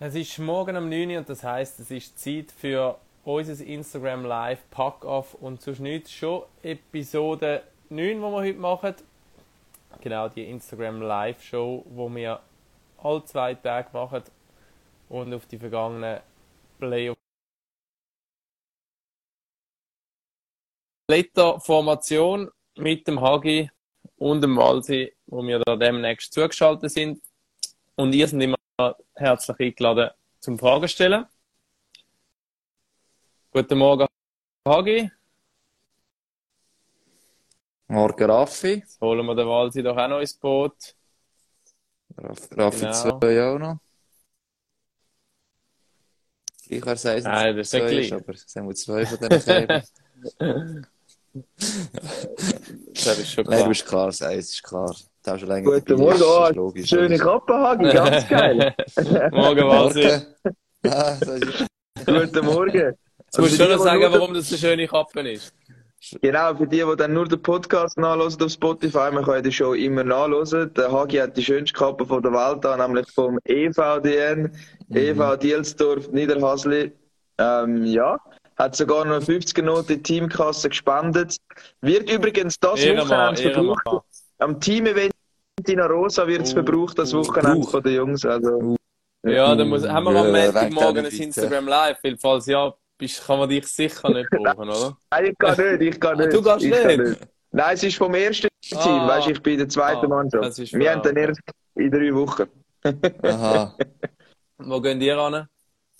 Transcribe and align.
Es 0.00 0.14
ist 0.14 0.38
morgen 0.38 0.76
um 0.76 0.88
9 0.88 1.10
Uhr 1.10 1.18
und 1.18 1.28
das 1.28 1.42
heisst, 1.42 1.80
es 1.80 1.90
ist 1.90 2.16
Zeit 2.20 2.52
für 2.52 3.00
unser 3.24 3.64
Instagram 3.64 4.24
Live 4.24 4.60
Pack-Off 4.70 5.34
und 5.34 5.60
sonst 5.60 5.80
nichts. 5.80 6.12
Schon 6.12 6.44
Episode 6.62 7.64
9, 7.88 8.06
die 8.06 8.20
wir 8.20 8.30
heute 8.30 8.58
machen. 8.60 8.94
Genau, 10.00 10.28
die 10.28 10.48
Instagram 10.48 11.02
Live 11.02 11.42
Show, 11.42 11.84
die 11.84 12.14
wir 12.14 12.40
alle 12.98 13.24
zwei 13.24 13.54
Tage 13.54 13.88
machen 13.92 14.22
und 15.08 15.34
auf 15.34 15.46
die 15.46 15.58
vergangenen 15.58 16.20
Playoff. 16.78 17.16
Formation 21.58 22.48
mit 22.76 23.04
dem 23.08 23.20
Hagi 23.20 23.68
und 24.14 24.42
dem 24.42 24.56
Walsi, 24.56 25.12
wo 25.26 25.42
wir 25.42 25.58
da 25.58 25.74
demnächst 25.74 26.32
zugeschaltet 26.32 26.92
sind. 26.92 27.20
Und 27.96 28.12
ihr 28.12 28.28
seid 28.28 28.40
immer 28.40 28.57
herzlich 29.14 29.58
eingeladen 29.58 30.10
zum 30.38 30.58
Fragen 30.58 30.88
stellen. 30.88 31.26
Guten 33.50 33.78
Morgen, 33.78 34.06
Hagi. 34.66 35.10
Morgen, 37.88 38.30
Raffi. 38.30 38.74
Jetzt 38.74 39.00
holen 39.00 39.26
wir 39.26 39.34
den 39.34 39.48
Walsi 39.48 39.82
doch 39.82 39.96
auch 39.96 40.08
noch 40.08 40.20
ins 40.20 40.34
Boot. 40.34 40.94
Raffi 42.16 42.80
genau. 42.80 42.92
zwei 42.92 43.42
auch 43.42 43.58
noch. 43.58 43.78
Gleich 46.68 46.82
wäre 46.82 46.94
es 46.94 47.06
eins 47.06 47.24
Nein, 47.24 47.56
das 47.56 47.72
ist 47.72 47.72
nicht 47.72 47.88
gleich. 47.88 48.12
Aber 48.12 48.32
es 48.32 48.42
sind 48.42 48.76
zwei 48.76 49.06
von 49.06 49.18
diesen 49.28 49.68
das 52.92 53.18
ist 53.18 53.32
schon 53.32 53.44
klar. 53.44 53.56
Nein, 53.56 53.64
du 53.64 53.68
bist 53.70 53.86
klar, 53.86 54.08
es 54.08 54.20
ist 54.20 54.62
klar. 54.62 54.94
Das 55.22 55.34
ist 55.34 55.40
schon 55.40 55.48
länger 55.48 55.70
Guten 55.72 55.98
Morgen, 55.98 56.22
oh, 56.22 56.48
logisch, 56.54 56.88
schöne 56.88 57.18
Kappe, 57.18 57.54
Hagi, 57.54 57.92
ganz 57.92 58.28
geil. 58.28 58.74
Morgen, 59.32 59.68
Walsi. 59.68 60.08
Guten 62.06 62.46
Morgen. 62.46 62.94
Jetzt 63.24 63.38
musst 63.38 63.58
du 63.58 63.64
schon 63.64 63.72
noch 63.72 63.82
sagen, 63.82 64.06
warum 64.10 64.34
das 64.34 64.48
eine 64.48 64.58
schöne 64.58 64.86
Kappe 64.86 65.28
ist. 65.30 65.52
Genau, 66.22 66.54
für 66.54 66.66
die, 66.66 66.84
die 66.84 66.96
dann 66.96 67.12
nur 67.12 67.26
den 67.26 67.42
Podcast 67.42 67.98
nachhören 67.98 68.40
auf 68.40 68.50
Spotify, 68.50 69.10
man 69.12 69.24
kann 69.24 69.42
die 69.42 69.52
Show 69.52 69.74
immer 69.74 70.04
nachhören. 70.04 70.72
Der 70.74 70.92
Hagi 70.92 71.16
hat 71.16 71.36
die 71.36 71.42
schönste 71.42 71.76
Kappe 71.76 72.06
von 72.06 72.22
der 72.22 72.32
Welt 72.32 72.64
an, 72.64 72.78
nämlich 72.78 73.10
vom 73.10 73.38
EVDN, 73.44 74.52
mhm. 74.88 74.96
EV 74.96 75.36
Dielsdorf 75.36 76.08
Niederhasli. 76.12 76.92
Ähm, 77.38 77.84
ja, 77.84 78.18
hat 78.56 78.76
sogar 78.76 79.04
noch 79.04 79.22
50 79.22 79.64
Noten 79.64 79.92
in 79.92 79.98
die 79.98 80.02
Teamkasse 80.02 80.68
gespendet. 80.68 81.36
Wird 81.80 82.10
übrigens 82.10 82.58
das 82.58 82.80
Wochenende 82.80 83.52
verbraucht. 83.52 84.04
Am 84.38 84.60
Team-Event 84.60 85.12
in 85.66 85.80
Rosa 85.80 86.26
wird 86.26 86.42
es 86.42 86.52
uh, 86.52 86.54
verbraucht, 86.54 86.98
das 86.98 87.12
Wochenende 87.12 87.58
uh. 87.58 87.70
von 87.70 87.82
den 87.82 87.94
Jungs. 87.94 88.24
Also, 88.24 88.76
ja, 89.24 89.54
dann 89.54 89.68
muss, 89.68 89.86
haben 89.86 90.04
wir 90.04 90.16
am 90.16 90.30
Montagmorgen 90.30 91.06
ein 91.06 91.12
Instagram 91.12 91.66
Live, 91.66 91.98
weil 92.02 92.16
falls 92.16 92.46
ja 92.46 92.72
bist, 92.96 93.24
kann 93.26 93.38
man 93.38 93.48
dich 93.48 93.66
sicher 93.66 94.08
nicht 94.10 94.30
brauchen, 94.30 94.68
oder? 94.68 94.96
Nein, 95.10 95.26
ich 95.26 95.38
kann 95.38 95.56
nicht, 95.56 95.94
ich 95.94 96.00
kann 96.00 96.18
nicht. 96.18 96.32
Du 96.32 96.42
gehst 96.42 96.62
nicht? 96.62 96.98
nicht? 96.98 97.28
Nein, 97.50 97.74
es 97.74 97.82
ist 97.82 97.96
vom 97.96 98.14
ersten 98.14 98.48
ah, 98.74 98.82
Team, 98.82 99.08
weißt 99.08 99.26
du, 99.26 99.30
ich 99.32 99.42
bin 99.42 99.52
in 99.54 99.58
der 99.60 99.68
zweiten 99.68 100.06
ah, 100.06 100.08
Mannschaft. 100.08 100.72
Wir 100.72 100.92
haben 100.92 101.02
dann 101.02 101.16
erst 101.16 101.40
in 101.74 101.90
drei 101.90 102.14
Wochen. 102.14 102.44
Aha. 103.22 103.74
Wo 104.58 104.80
gehen 104.80 105.00
die 105.00 105.10
ran? 105.10 105.48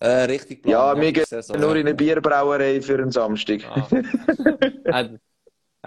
Äh, 0.00 0.08
richtig 0.25 0.62
plan, 0.62 0.73
Ja, 0.73 1.00
wir 1.00 1.12
gehen 1.12 1.25
nur 1.58 1.75
in 1.75 1.86
eine 1.86 1.95
Bierbrauerei 1.95 2.80
für 2.80 2.95
einen 2.95 3.11
Samstag. 3.11 3.61
Ah. 3.64 5.08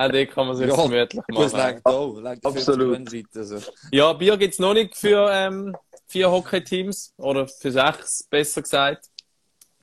Auch 0.01 0.11
dort 0.11 0.31
kann 0.31 0.47
man 0.47 0.55
sich 0.55 0.67
ja, 0.67 0.75
gemütlich 0.75 1.23
machen. 1.27 1.43
Das 1.43 1.53
lenkt 1.53 1.85
auch. 1.85 2.19
Lenkt 2.19 2.45
Absolut. 2.45 3.35
Also. 3.35 3.59
Ja, 3.91 4.13
Bier 4.13 4.37
gibt 4.37 4.53
es 4.53 4.59
noch 4.59 4.73
nicht 4.73 4.95
für 4.95 5.29
ähm, 5.31 5.75
vier 6.07 6.31
Hockey-Teams. 6.31 7.13
Oder 7.17 7.47
für 7.47 7.71
sechs, 7.71 8.23
besser 8.23 8.61
gesagt. 8.61 9.05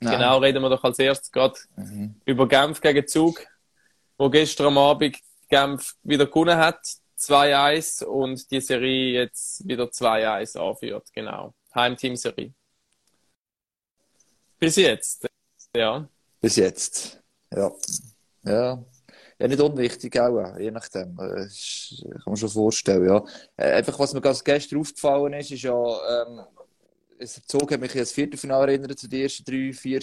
Nein. 0.00 0.14
Genau, 0.14 0.38
reden 0.38 0.62
wir 0.62 0.70
doch 0.70 0.82
als 0.82 0.98
erstes 0.98 1.30
gerade 1.30 1.58
mhm. 1.76 2.20
über 2.24 2.48
Genf 2.48 2.80
gegen 2.80 3.06
Zug, 3.06 3.44
wo 4.16 4.28
gestern 4.30 4.68
am 4.68 4.78
Abend 4.78 5.18
Genf 5.48 5.94
wieder 6.02 6.26
gewonnen 6.26 6.58
hat. 6.58 6.80
2-1 7.18 8.04
und 8.04 8.48
die 8.50 8.60
Serie 8.60 9.22
jetzt 9.22 9.66
wieder 9.66 9.84
2-1 9.84 10.56
anführt. 10.56 11.08
Genau. 11.12 11.52
Heimteam-Serie. 11.74 12.52
Bis 14.58 14.76
jetzt. 14.76 15.28
Ja. 15.74 16.08
Bis 16.40 16.56
jetzt. 16.56 17.20
Ja. 17.52 17.72
Ja 18.44 18.84
ja, 19.38 19.48
nicht 19.48 19.60
unwichtig 19.60 20.18
auch, 20.20 20.56
je 20.58 20.70
nachdem. 20.70 21.16
Das 21.16 22.02
kann 22.04 22.22
man 22.26 22.36
schon 22.36 22.48
vorstellen, 22.48 23.08
ja. 23.08 23.24
Äh, 23.56 23.72
einfach, 23.74 23.98
was 23.98 24.14
mir 24.14 24.20
ganz 24.20 24.42
gestern 24.42 24.80
aufgefallen 24.80 25.34
ist, 25.34 25.50
ist 25.52 25.62
ja, 25.62 25.74
ähm, 25.74 26.40
es 27.18 27.44
Zug 27.46 27.70
hat 27.72 27.80
mich 27.80 27.92
an 27.92 27.98
das 27.98 28.12
Viertelfinale 28.12 28.72
erinnert, 28.72 28.98
zu 28.98 29.08
den 29.08 29.22
ersten 29.22 29.44
drei, 29.44 29.72
vier, 29.72 30.00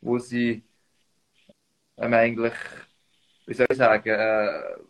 wo 0.00 0.18
sie 0.18 0.64
ähm, 1.96 2.14
eigentlich, 2.14 2.54
wie 3.46 3.54
soll 3.54 3.66
ich 3.70 3.76
sagen, 3.78 4.08
äh, 4.08 4.82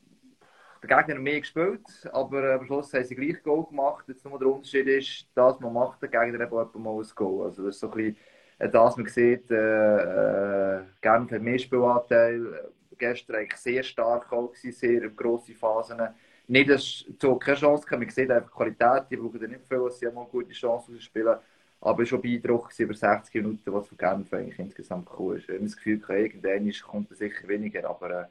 der 0.82 0.97
Gegner 0.97 1.21
mehr 1.21 1.41
gespielt, 1.41 1.82
aber 2.12 2.43
äh, 2.43 2.55
am 2.55 2.66
Schluss 2.66 2.93
haben 2.93 3.05
sie 3.05 3.15
gleich 3.15 3.43
Goal 3.43 3.66
gemacht. 3.66 4.05
Jetzt 4.09 4.25
nur 4.25 4.38
der 4.38 4.49
Unterschied 4.49 4.87
ist, 4.87 5.27
dass 5.34 5.61
man 5.61 5.72
macht, 5.72 6.03
der 6.03 6.09
Gegner 6.09 6.41
eben 6.41 6.53
auch 6.53 6.75
mal 6.75 7.00
ein 7.00 7.09
Goal. 7.15 7.44
Also 7.47 7.65
das 7.65 7.77
ist 7.77 7.81
so 7.81 7.91
ein 7.91 7.97
bisschen, 7.97 8.16
äh, 8.59 8.69
das 8.69 8.97
man 8.97 9.06
sieht, 9.06 9.50
äh, 9.50 10.78
äh, 10.78 10.82
Genf 11.00 11.31
hat 11.31 11.43
mehr 11.43 11.59
Spielanteil, 11.59 12.72
gestern 13.02 13.36
eigentlich 13.36 13.60
sehr 13.60 13.82
stark 13.82 14.32
auch 14.32 14.52
gewesen, 14.52 14.72
sehr 14.72 15.08
grosse 15.10 15.54
Phasen. 15.54 16.00
Nicht, 16.46 16.70
dass 16.70 17.04
so 17.20 17.36
keine 17.36 17.56
Chance 17.56 17.84
kann, 17.86 17.98
man 17.98 18.08
sieht 18.10 18.30
einfach 18.30 18.50
Qualität, 18.52 19.04
die 19.10 19.16
brauchen 19.16 19.40
nicht 19.40 19.66
viel, 19.66 19.84
dass 19.84 19.98
sie 19.98 20.10
mal 20.10 20.26
gute 20.26 20.52
Chancen 20.52 21.00
spielen. 21.00 21.36
Aber 21.80 22.06
schon 22.06 22.22
beeindruckt 22.22 22.78
über 22.78 22.94
60 22.94 23.34
Minuten, 23.34 23.72
was 23.72 23.88
von 23.88 23.98
Genf 23.98 24.32
eigentlich 24.32 24.58
insgesamt 24.58 25.08
cool 25.18 25.38
ist. 25.38 25.48
Ich 25.48 25.54
habe 25.54 25.64
das 25.64 25.76
Gefühl, 25.76 26.00
irgendwann 26.08 26.72
kommt 26.88 27.10
es 27.10 27.18
sicher 27.18 27.48
weniger, 27.48 27.90
aber 27.90 28.10
äh, 28.10 28.26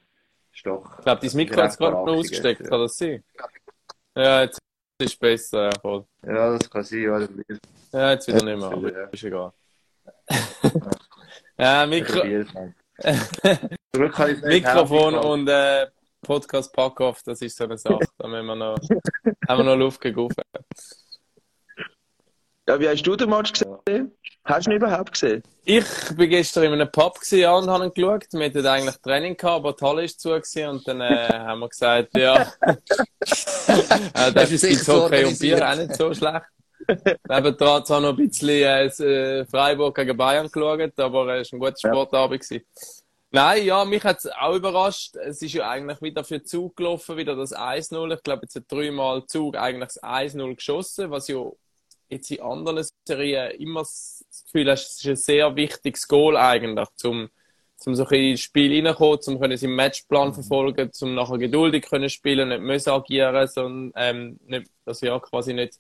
ist 0.53 0.65
doch... 0.65 0.99
Ich 0.99 1.03
glaube, 1.03 1.27
dein 1.27 1.35
Mikro 1.35 1.61
hat 1.61 1.77
gerade 1.77 1.91
noch 1.91 2.07
ausgesteckt, 2.07 2.63
kann 2.63 2.79
das 2.79 2.97
sein? 2.97 3.23
Ja, 4.15 4.43
jetzt 4.43 4.59
ist 5.01 5.09
es 5.09 5.15
besser, 5.17 5.65
ja, 5.65 5.79
voll. 5.81 6.05
Ja, 6.25 6.57
das 6.57 6.69
kann 6.69 6.83
sein, 6.83 7.01
ja. 7.01 7.27
Ja, 7.91 8.11
jetzt 8.11 8.27
wieder 8.27 8.45
nicht 8.45 8.57
mehr, 8.57 8.71
aber 8.71 8.93
ja. 8.93 9.03
ist 9.07 9.23
egal. 9.23 9.51
ja, 11.57 11.85
Mikro... 11.85 12.21
Mikrofon 14.43 15.15
und 15.15 15.47
äh, 15.47 15.87
Podcast 16.21 16.71
Pack-Off, 16.73 17.21
das 17.23 17.41
ist 17.41 17.57
so 17.57 17.63
eine 17.63 17.77
Sache. 17.77 17.99
Da 18.17 18.29
haben 18.29 18.45
wir 18.45 18.55
noch, 18.55 18.77
haben 19.47 19.57
wir 19.59 19.63
noch 19.63 19.75
Luft 19.75 20.01
gegriffen. 20.01 20.43
Ja, 22.67 22.79
wie 22.79 22.87
hast 22.87 23.03
du 23.03 23.15
den 23.15 23.29
Match 23.29 23.51
gesehen? 23.51 24.11
Hast 24.45 24.67
du 24.67 24.71
ihn 24.71 24.77
überhaupt 24.77 25.13
gesehen? 25.13 25.43
Ich 25.65 25.83
war 26.17 26.27
gestern 26.27 26.63
in 26.65 26.73
einem 26.73 26.91
Pub 26.91 27.19
ja, 27.31 27.53
und 27.55 27.69
habe 27.69 27.85
ihn 27.85 27.93
geschaut. 27.93 28.27
Wir 28.31 28.45
hatten 28.45 28.65
eigentlich 28.65 28.95
Training 28.97 29.35
gehabt, 29.35 29.65
aber 29.65 29.73
die 29.73 29.83
Halle 29.83 30.03
ist 30.03 30.19
zu 30.19 30.31
und 30.31 30.87
dann 30.87 31.01
äh, 31.01 31.27
haben 31.29 31.59
wir 31.59 31.69
gesagt, 31.69 32.15
ja, 32.15 32.53
äh, 32.61 34.31
das 34.33 34.51
ist 34.51 34.87
Hockey 34.87 35.25
und 35.25 35.39
Bier 35.39 35.67
auch 35.67 35.75
nicht 35.75 35.95
so 35.95 36.13
schlecht. 36.13 36.45
Nebendran 37.29 37.85
zwar 37.85 38.01
noch 38.01 38.17
ein 38.17 38.27
bisschen 38.27 38.49
äh, 38.49 39.45
Freiburg 39.45 39.95
gegen 39.95 40.17
Bayern 40.17 40.49
geschaut, 40.51 40.99
aber 40.99 41.35
es 41.37 41.51
war 41.51 41.57
ein 41.57 41.59
guter 41.59 41.77
Sportabend. 41.77 42.49
Ja. 42.49 42.59
Nein, 43.33 43.65
ja, 43.65 43.85
mich 43.85 44.03
hat 44.03 44.17
es 44.17 44.27
auch 44.27 44.55
überrascht. 44.55 45.15
Es 45.15 45.41
ist 45.41 45.53
ja 45.53 45.69
eigentlich 45.69 46.01
wieder 46.01 46.23
für 46.25 46.43
Zug 46.43 46.75
gelaufen, 46.75 47.15
wieder 47.15 47.35
das 47.35 47.55
1-0. 47.55 48.13
Ich 48.13 48.23
glaube, 48.23 48.41
jetzt 48.43 48.55
hat 48.55 48.69
dreimal 48.69 49.25
Zug 49.25 49.55
eigentlich 49.55 49.93
das 49.93 50.03
1-0 50.03 50.55
geschossen, 50.55 51.11
was 51.11 51.29
ja 51.29 51.49
jetzt 52.09 52.29
in 52.29 52.41
anderen 52.41 52.85
Serien 53.07 53.51
immer 53.51 53.81
das 53.81 54.25
Gefühl 54.45 54.69
hast, 54.69 54.85
es 54.85 54.97
ist 54.97 55.07
ein 55.07 55.15
sehr 55.15 55.55
wichtiges 55.55 56.07
Goal 56.07 56.35
eigentlich, 56.35 56.89
zum, 56.95 57.29
zum 57.77 57.95
so 57.95 58.05
ein 58.05 58.13
ins 58.13 58.41
Spiel 58.41 58.85
reinkommen, 58.85 59.21
zum 59.21 59.39
können 59.39 59.57
im 59.57 59.75
Matchplan 59.75 60.29
mhm. 60.29 60.33
verfolgen, 60.33 60.91
zum 60.91 61.15
nachher 61.15 61.37
geduldig 61.37 61.85
können 61.85 62.09
spielen, 62.09 62.49
nicht 62.49 62.61
müssen 62.61 62.89
agieren, 62.89 63.47
sondern, 63.47 63.93
ähm, 63.95 64.39
nicht, 64.45 64.69
dass 64.83 64.99
ja 64.99 65.17
quasi 65.19 65.53
nicht 65.53 65.79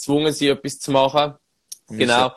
gezwungen 0.00 0.32
sind, 0.32 0.48
etwas 0.48 0.78
zu 0.78 0.90
machen. 0.90 1.34
Genau. 1.88 2.32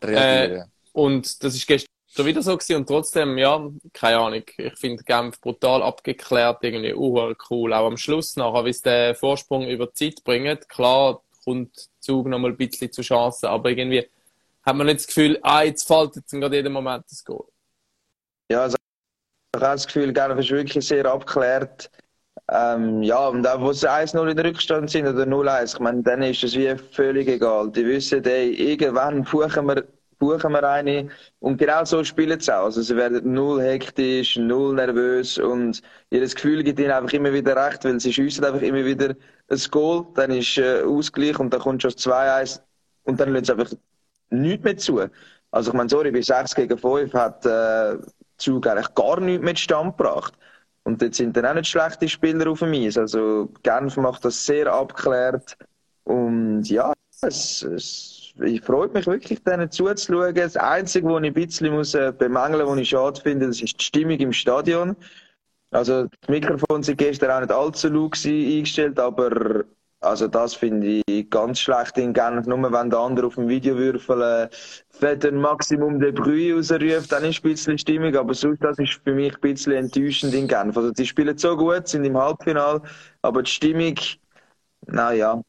Äh, 0.00 0.62
und 0.92 1.44
das 1.44 1.54
ist 1.54 1.66
gestern 1.66 1.88
schon 2.08 2.26
wieder 2.26 2.42
so 2.42 2.56
gewesen 2.56 2.76
und 2.76 2.86
trotzdem, 2.86 3.38
ja, 3.38 3.70
keine 3.92 4.18
Ahnung. 4.18 4.42
Ich 4.56 4.78
finde 4.78 5.04
Genf 5.04 5.40
brutal 5.40 5.82
abgeklärt, 5.82 6.62
irgendwie 6.62 6.94
uh, 6.94 7.34
cool. 7.50 7.72
Auch 7.72 7.86
am 7.86 7.96
Schluss 7.96 8.36
nachher, 8.36 8.64
wie 8.64 8.70
es 8.70 8.82
den 8.82 9.14
Vorsprung 9.14 9.68
über 9.68 9.86
die 9.86 9.92
Zeit 9.92 10.24
bringt. 10.24 10.68
Klar, 10.68 11.22
kommt 11.44 11.88
Zug 11.98 12.26
noch 12.26 12.38
mal 12.38 12.50
ein 12.50 12.56
bisschen 12.56 12.92
zu 12.92 13.02
Chancen, 13.02 13.46
aber 13.46 13.70
irgendwie 13.70 14.08
hat 14.62 14.76
man 14.76 14.86
nicht 14.86 15.00
das 15.00 15.06
Gefühl, 15.06 15.38
ah, 15.42 15.62
jetzt 15.62 15.86
fällt 15.86 16.16
jetzt 16.16 16.30
gerade 16.30 16.56
jeden 16.56 16.72
Moment 16.72 17.04
das 17.10 17.24
Goal. 17.24 17.46
Ja, 18.50 18.62
also 18.62 18.76
ich 18.76 19.60
habe 19.60 19.74
das 19.74 19.86
Gefühl, 19.86 20.12
Genf 20.12 20.38
ist 20.38 20.50
wirklich 20.50 20.86
sehr 20.86 21.06
abgeklärt. 21.06 21.90
Ähm, 22.52 23.02
ja, 23.02 23.28
und 23.28 23.46
auch, 23.46 23.60
wo 23.60 23.72
sie 23.72 23.90
1-0 23.90 24.30
in 24.30 24.38
Rückstand 24.38 24.90
sind 24.90 25.06
oder 25.06 25.24
0-1, 25.26 25.74
ich 25.74 25.80
meine, 25.80 26.02
dann 26.02 26.22
ist 26.22 26.44
es 26.44 26.54
wie 26.54 26.76
völlig 26.92 27.28
egal. 27.28 27.70
Die 27.70 27.86
wissen, 27.86 28.24
ey, 28.24 28.50
irgendwann 28.52 29.24
buchen 29.24 29.66
wir 29.66 29.84
buchen 30.22 30.52
wir 30.52 30.62
eine. 30.68 31.08
Und 31.40 31.56
genau 31.58 31.84
so 31.84 32.04
spielen 32.04 32.38
sie 32.38 32.56
auch. 32.56 32.66
Also 32.66 32.80
sie 32.82 32.94
werden 32.96 33.32
null 33.32 33.60
hektisch, 33.60 34.36
null 34.36 34.74
nervös 34.76 35.36
und 35.38 35.82
ihr 36.10 36.20
Gefühl 36.20 36.62
gibt 36.62 36.78
ihnen 36.78 36.92
einfach 36.92 37.12
immer 37.12 37.32
wieder 37.32 37.56
recht, 37.56 37.84
weil 37.84 37.98
sie 37.98 38.12
schiessen 38.12 38.44
einfach 38.44 38.62
immer 38.62 38.84
wieder 38.84 39.16
ein 39.48 39.60
Goal, 39.72 40.06
dann 40.14 40.30
ist 40.30 40.58
äh, 40.58 40.82
Ausgleich 40.82 41.38
und 41.40 41.52
dann 41.52 41.60
kommt 41.60 41.82
schon 41.82 41.90
2-1 41.92 42.60
und 43.04 43.18
dann 43.18 43.32
lassen 43.32 43.44
sie 43.46 43.52
einfach 43.52 43.72
nichts 44.30 44.64
mehr 44.64 44.76
zu. 44.76 45.00
Also 45.50 45.70
ich 45.70 45.76
meine, 45.76 45.88
sorry, 45.88 46.12
bei 46.12 46.22
6 46.22 46.54
gegen 46.54 46.78
5 46.78 47.12
hat 47.14 47.44
äh, 47.44 47.98
Zug 48.38 48.66
eigentlich 48.66 48.94
gar 48.94 49.20
nichts 49.20 49.44
mit 49.44 49.58
Stand 49.58 49.96
gebracht. 49.96 50.34
Und 50.84 51.00
dort 51.00 51.14
sind 51.14 51.36
dann 51.36 51.46
auch 51.46 51.54
nicht 51.54 51.68
schlechte 51.68 52.08
Spieler 52.08 52.50
auf 52.50 52.58
dem 52.58 52.72
Eis. 52.72 52.98
Also 52.98 53.48
Genf 53.62 53.96
macht 53.96 54.24
das 54.24 54.44
sehr 54.44 54.72
abgeklärt. 54.72 55.56
Und 56.04 56.64
ja, 56.64 56.92
es, 57.22 57.62
es, 57.62 58.34
ich 58.42 58.60
freue 58.62 58.88
mich 58.88 59.06
wirklich, 59.06 59.42
denen 59.44 59.70
zuzuschauen. 59.70 60.34
Das 60.34 60.56
Einzige, 60.56 61.06
was 61.06 61.22
ich 61.22 61.28
ein 61.28 61.34
bisschen 61.34 61.72
muss, 61.72 61.94
äh, 61.94 62.12
bemängeln 62.16 62.64
muss, 62.64 62.72
was 62.72 62.80
ich 62.80 62.88
schade 62.88 63.20
finde, 63.20 63.46
das 63.46 63.62
ist 63.62 63.80
die 63.80 63.84
Stimmung 63.84 64.18
im 64.18 64.32
Stadion. 64.32 64.96
Also, 65.70 66.04
das 66.04 66.28
Mikrofon 66.28 66.82
sind 66.82 66.98
gestern 66.98 67.30
auch 67.30 67.40
nicht 67.40 67.52
allzu 67.52 67.88
laut 67.88 68.18
eingestellt, 68.26 68.98
aber 68.98 69.64
also 70.02 70.28
das 70.28 70.54
finde 70.54 71.02
ich 71.06 71.30
ganz 71.30 71.60
schlecht 71.60 71.96
in 71.98 72.12
Genf. 72.12 72.46
Nur 72.46 72.72
wenn 72.72 72.90
der 72.90 72.98
andere 72.98 73.26
auf 73.26 73.36
dem 73.36 73.48
Videowürfel 73.48 74.50
äh, 75.02 75.26
ein 75.28 75.36
Maximum 75.36 75.98
de 76.00 76.12
Bruyne 76.12 76.54
rausruft, 76.56 77.12
dann 77.12 77.24
ist 77.24 77.38
ein 77.44 77.50
bisschen 77.50 77.78
Stimmung. 77.78 78.14
Aber 78.16 78.34
sonst, 78.34 78.62
das 78.62 78.78
ist 78.78 79.00
für 79.04 79.14
mich 79.14 79.34
ein 79.34 79.40
bisschen 79.40 79.72
enttäuschend 79.72 80.34
in 80.34 80.48
Genf. 80.48 80.76
Also 80.76 80.90
die 80.92 81.06
spielen 81.06 81.36
so 81.38 81.56
gut, 81.56 81.88
sind 81.88 82.04
im 82.04 82.16
Halbfinale, 82.18 82.82
aber 83.22 83.42
die 83.42 83.50
Stimmung, 83.50 83.94
naja. 84.86 85.42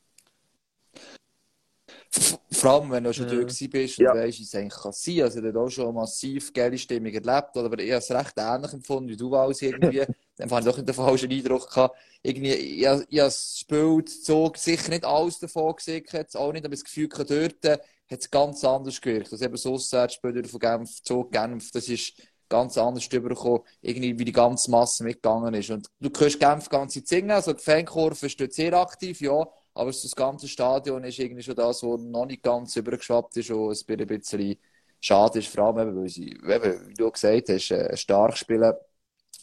Vor 2.64 2.72
allem, 2.72 2.92
wenn 2.92 3.04
du 3.04 3.14
schon 3.14 3.26
mhm. 3.26 3.32
durch 3.32 3.70
bist 3.70 4.00
und 4.00 4.06
ja. 4.06 4.16
weißt, 4.16 4.40
wie 4.40 4.44
es 4.44 4.56
eigentlich 4.56 4.82
kann 4.82 4.94
sein. 4.94 5.22
Also, 5.24 5.40
ich 5.40 5.46
habe 5.46 5.60
auch 5.60 5.70
schon 5.70 5.94
massiv 5.94 6.54
geile 6.54 6.78
Stimmung 6.78 7.12
erlebt, 7.12 7.58
aber 7.58 7.78
ich 7.78 7.92
habe 7.92 8.00
es 8.00 8.10
recht 8.10 8.34
ähnlich 8.38 8.72
empfunden 8.72 9.10
wie 9.10 9.18
du, 9.18 9.36
alles 9.36 9.62
irgendwie. 9.62 10.06
Dann 10.38 10.48
fand 10.48 10.66
ich 10.66 10.72
doch 10.72 10.78
nicht 10.78 10.88
den 10.88 10.96
falschen 10.96 11.30
Eindruck 11.30 11.70
gehabt. 11.70 11.98
Irgendwie, 12.22 12.54
ich, 12.54 12.80
ich 12.80 12.88
habe 12.88 13.06
das 13.10 13.60
Spiel 13.60 14.06
so 14.08 14.50
sicher 14.56 14.90
nicht 14.92 15.04
alles 15.04 15.40
davon 15.40 15.76
gesehen, 15.76 16.06
auch 16.36 16.54
nicht, 16.54 16.64
aber 16.64 16.70
das 16.70 16.86
Gefühl, 16.86 17.10
dort 17.10 17.82
hat 18.10 18.20
es 18.22 18.32
ganz 18.32 18.64
anders 18.64 19.02
gewirkt. 19.02 19.34
Also 19.34 19.44
eben 19.44 19.56
das 19.56 19.66
Auswärtsspiel 19.66 20.46
von 20.46 20.60
Genf, 20.62 21.04
Zug 21.04 21.34
Genf, 21.34 21.70
das 21.72 21.90
ist 21.90 22.14
ganz 22.48 22.78
anders 22.78 23.08
übergekommen, 23.08 23.64
irgendwie, 23.82 24.18
wie 24.18 24.26
die 24.26 24.32
ganze 24.32 24.72
Masse 24.72 25.04
mitgegangen 25.04 25.54
ist. 25.54 25.70
Und 25.70 25.88
du 26.00 26.10
kannst 26.10 26.40
Genf 26.40 26.70
ganz 26.70 26.94
singen, 26.94 27.32
also 27.32 27.52
die 27.52 27.62
Fankurve 27.62 28.26
ist 28.26 28.40
dort 28.40 28.54
sehr 28.54 28.74
aktiv, 28.74 29.20
ja, 29.20 29.46
aber 29.74 29.92
das 29.92 30.16
ganze 30.16 30.48
Stadion 30.48 31.04
ist 31.04 31.20
irgendwie 31.20 31.44
schon 31.44 31.56
das, 31.56 31.84
was 31.84 32.02
noch 32.02 32.26
nicht 32.26 32.44
ganz 32.44 32.76
übergeschwappt 32.76 33.38
ist 33.38 33.52
und 33.52 33.72
es 33.72 33.88
ein 33.88 34.08
bisschen 34.08 34.58
schade 35.00 35.40
ist, 35.40 35.48
vor 35.48 35.66
allem, 35.78 35.96
weil 35.96 36.10
sie, 36.10 36.38
wie 36.42 36.94
du 36.94 37.12
gesagt 37.12 37.50
hast, 37.50 37.72
äh, 37.72 37.98
stark 37.98 38.38
spielen. 38.38 38.74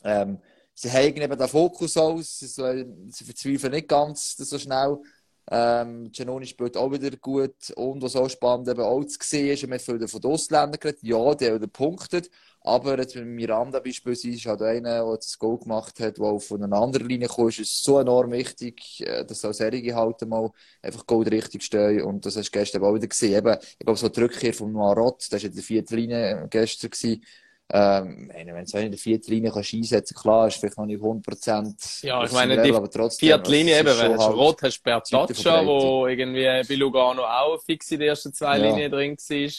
Ähm, 0.05 0.39
sie 0.75 0.91
haben 0.91 1.17
eben 1.17 1.39
den 1.39 1.49
Fokus 1.49 1.97
aus, 1.97 2.39
sie, 2.39 2.47
sie 2.47 3.25
verzweifeln 3.25 3.73
nicht 3.73 3.89
ganz 3.89 4.37
so 4.37 4.59
schnell. 4.59 4.99
Ähm, 5.53 6.13
Giannoni 6.13 6.47
spielt 6.47 6.77
auch 6.77 6.93
wieder 6.93 7.11
gut. 7.17 7.71
Und 7.75 8.03
was 8.03 8.15
auch 8.15 8.29
spannend 8.31 8.69
eben 8.69 8.81
auch 8.81 9.05
zu 9.05 9.19
sehen 9.21 9.49
ist, 9.49 9.63
wir 9.63 9.71
haben 9.71 9.81
viel 9.81 10.09
von 10.09 10.21
den 10.21 10.31
Ausländern 10.31 10.79
geredet, 10.79 11.03
ja, 11.03 11.35
die 11.35 11.51
haben 11.51 11.71
punktet, 11.73 12.31
aber 12.63 12.99
jetzt 12.99 13.17
mit 13.17 13.27
Miranda 13.27 13.81
beispielsweise 13.81 14.29
ist 14.37 14.47
halt 14.47 14.63
einer, 14.63 15.05
der 15.05 15.17
das 15.17 15.39
Goal 15.39 15.59
gemacht 15.59 15.99
hat, 15.99 16.19
der 16.19 16.41
von 16.41 16.63
einer 16.63 16.77
anderen 16.77 17.09
Linie 17.09 17.27
kam, 17.29 17.49
ist. 17.49 17.59
Es 17.59 17.83
so 17.83 17.99
enorm 17.99 18.31
wichtig, 18.33 19.01
äh, 19.01 19.25
dass 19.25 19.45
auch 19.45 19.53
Serie 19.53 19.95
halt 19.95 20.21
mal 20.29 20.51
einfach 20.83 21.07
Goal 21.07 21.27
richtig 21.27 21.63
stehen 21.65 22.03
und 22.03 22.25
das 22.27 22.37
hast 22.37 22.55
du 22.55 22.59
gestern 22.59 22.85
auch 22.85 22.95
wieder 22.95 23.09
gesehen. 23.09 23.39
Eben, 23.39 23.57
ich 23.61 23.79
glaube, 23.79 23.99
so 23.99 24.09
die 24.09 24.21
Rückkehr 24.21 24.55
von 24.55 24.73
Marot, 24.73 25.21
das 25.21 25.33
war 25.33 25.49
in 25.49 25.55
der 25.55 25.63
vierten 25.65 25.97
Linie 25.97 26.47
gestern 26.51 26.91
gewesen, 26.91 27.23
ähm, 27.73 28.31
wenn 28.35 28.65
du 28.65 28.79
in 28.79 28.91
der 28.91 28.99
vierten 28.99 29.31
Linie 29.31 29.53
kannst 29.53 29.75
einsetzen 29.75 30.17
klar, 30.17 30.49
ist 30.49 30.57
vielleicht 30.57 30.77
noch 30.77 30.87
nicht 30.87 31.01
100% 31.01 32.05
Ja, 32.05 32.25
ich 32.25 32.33
meine, 32.33 32.61
die 32.63 32.73
aber 32.73 32.91
trotzdem, 32.91 33.29
vierte 33.29 33.51
Linie 33.51 33.79
eben, 33.79 33.99
wenn 33.99 34.13
du 34.15 34.19
halt 34.19 34.37
Rot 34.37 34.63
hast 34.63 34.83
Bertaccia, 34.83 35.65
wo 35.65 36.07
irgendwie 36.07 36.45
bei 36.69 36.75
Lugano 36.75 37.23
auch 37.23 37.63
fix 37.63 37.93
in 37.93 38.01
den 38.01 38.09
ersten 38.09 38.33
zwei 38.33 38.59
ja. 38.59 38.67
Linien 38.67 38.91
drin 38.91 39.17
war. 39.17 39.51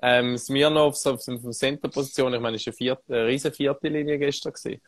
Ähm, 0.00 0.38
Smirnov 0.38 0.96
so 0.96 1.14
auf 1.14 1.24
der 1.24 1.50
Center-Position, 1.50 2.34
ich 2.34 2.40
meine, 2.40 2.56
ist 2.56 2.68
eine, 2.68 2.74
vierte, 2.74 3.02
eine 3.12 3.26
riesen 3.26 3.52
vierte 3.52 3.88
Linie 3.88 4.18
gestern 4.18 4.52
gewesen. 4.52 4.80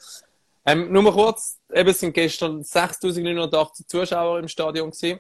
Ähm, 0.65 0.93
nur 0.93 1.03
mal 1.03 1.13
kurz, 1.13 1.59
eben 1.75 1.89
es 1.89 1.99
sind 1.99 2.13
gestern 2.13 2.63
6.980 2.63 3.89
Zuschauer 3.89 4.39
im 4.39 4.47
Stadion 4.47 4.93
gewesen. 4.93 5.19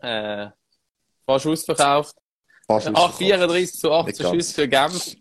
Äh, 0.00 0.48
fast 1.24 1.46
ausverkauft. 1.46 2.14
Fast 2.68 2.86
8, 2.86 3.14
34 3.14 3.80
zu 3.80 3.92
18 3.92 4.26
Schüsse 4.26 4.54
für 4.54 4.68
Genf. 4.68 5.16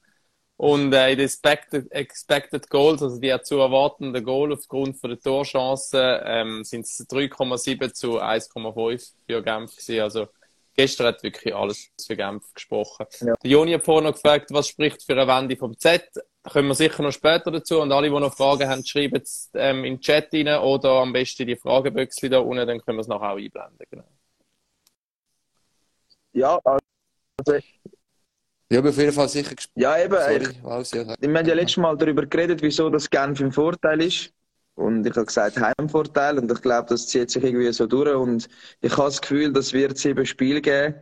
Und 0.58 0.94
äh, 0.94 1.12
in 1.12 1.18
den 1.18 1.26
expected, 1.26 1.92
expected 1.92 2.70
Goals, 2.70 3.04
also 3.04 3.20
die 3.20 3.36
zu 3.44 3.60
erwartenden 3.60 4.24
Goal 4.24 4.54
aufgrund 4.54 4.98
von 4.98 5.10
der 5.10 5.20
Torchancen, 5.20 6.20
ähm, 6.24 6.64
sind 6.64 6.86
es 6.86 7.06
3,7 7.10 7.94
zu 7.94 8.22
1,5 8.22 9.14
für 9.26 9.44
Genf 9.44 9.76
gewesen. 9.76 10.00
Also 10.00 10.28
gestern 10.74 11.08
hat 11.08 11.24
wirklich 11.24 11.54
alles 11.54 11.92
für 12.06 12.16
Genf 12.16 12.54
gesprochen. 12.54 13.06
Ja. 13.20 13.34
Der 13.44 13.52
Joni 13.52 13.74
hat 13.74 13.84
vorhin 13.84 14.06
noch 14.06 14.14
gefragt, 14.14 14.50
was 14.52 14.70
spricht 14.70 15.04
für 15.04 15.14
eine 15.14 15.28
Wende 15.28 15.58
vom 15.58 15.78
Z. 15.78 16.10
Kommen 16.44 16.70
wir 16.70 16.76
sicher 16.76 17.04
noch 17.04 17.12
später 17.12 17.52
dazu. 17.52 17.82
Und 17.82 17.92
alle, 17.92 18.10
die 18.10 18.18
noch 18.18 18.34
Fragen 18.34 18.70
haben, 18.70 18.86
schreiben 18.86 19.22
es 19.22 19.50
ähm, 19.56 19.84
den 19.84 20.00
Chat 20.00 20.34
rein 20.34 20.48
oder 20.60 21.02
am 21.02 21.12
besten 21.12 21.48
die 21.48 21.58
Frageböckchen 21.58 22.32
da 22.32 22.40
unten, 22.40 22.66
dann 22.66 22.80
können 22.80 22.98
wir 22.98 23.02
es 23.02 23.08
nachher 23.08 23.32
auch 23.32 23.38
einblenden. 23.38 23.88
Genau. 23.90 24.08
Ja, 26.32 26.60
also 26.64 26.80
ich 28.70 28.78
habe 28.78 28.90
auf 28.90 28.98
jeden 28.98 29.14
Fall 29.14 29.30
sicher 29.30 29.56
gespielt. 29.56 29.84
Ja, 29.84 29.98
eben. 29.98 30.16
Sorry, 30.16 30.82
ich, 30.82 30.94
wir 31.22 31.38
haben 31.38 31.48
ja 31.48 31.54
letztes 31.54 31.78
Mal 31.78 31.96
darüber 31.98 32.26
geredet, 32.26 32.62
wieso 32.62 32.90
das 32.90 33.10
Genf 33.10 33.40
im 33.40 33.52
Vorteil 33.52 34.02
ist. 34.02 34.32
Und 34.76 35.06
ich 35.06 35.16
habe 35.16 35.26
gesagt, 35.26 35.58
Heimvorteil. 35.60 36.40
Und 36.40 36.52
ich 36.52 36.62
glaube, 36.62 36.90
das 36.90 37.08
zieht 37.08 37.30
sich 37.30 37.44
irgendwie 37.44 37.72
so 37.72 37.86
durch. 37.86 38.16
Und 38.16 38.48
ich 38.82 38.92
habe 38.92 39.08
das 39.08 39.22
Gefühl, 39.22 39.54
das 39.54 39.72
wird 39.72 39.98
sieben 39.98 40.26
Spiele 40.26 40.62
geben. 40.62 40.96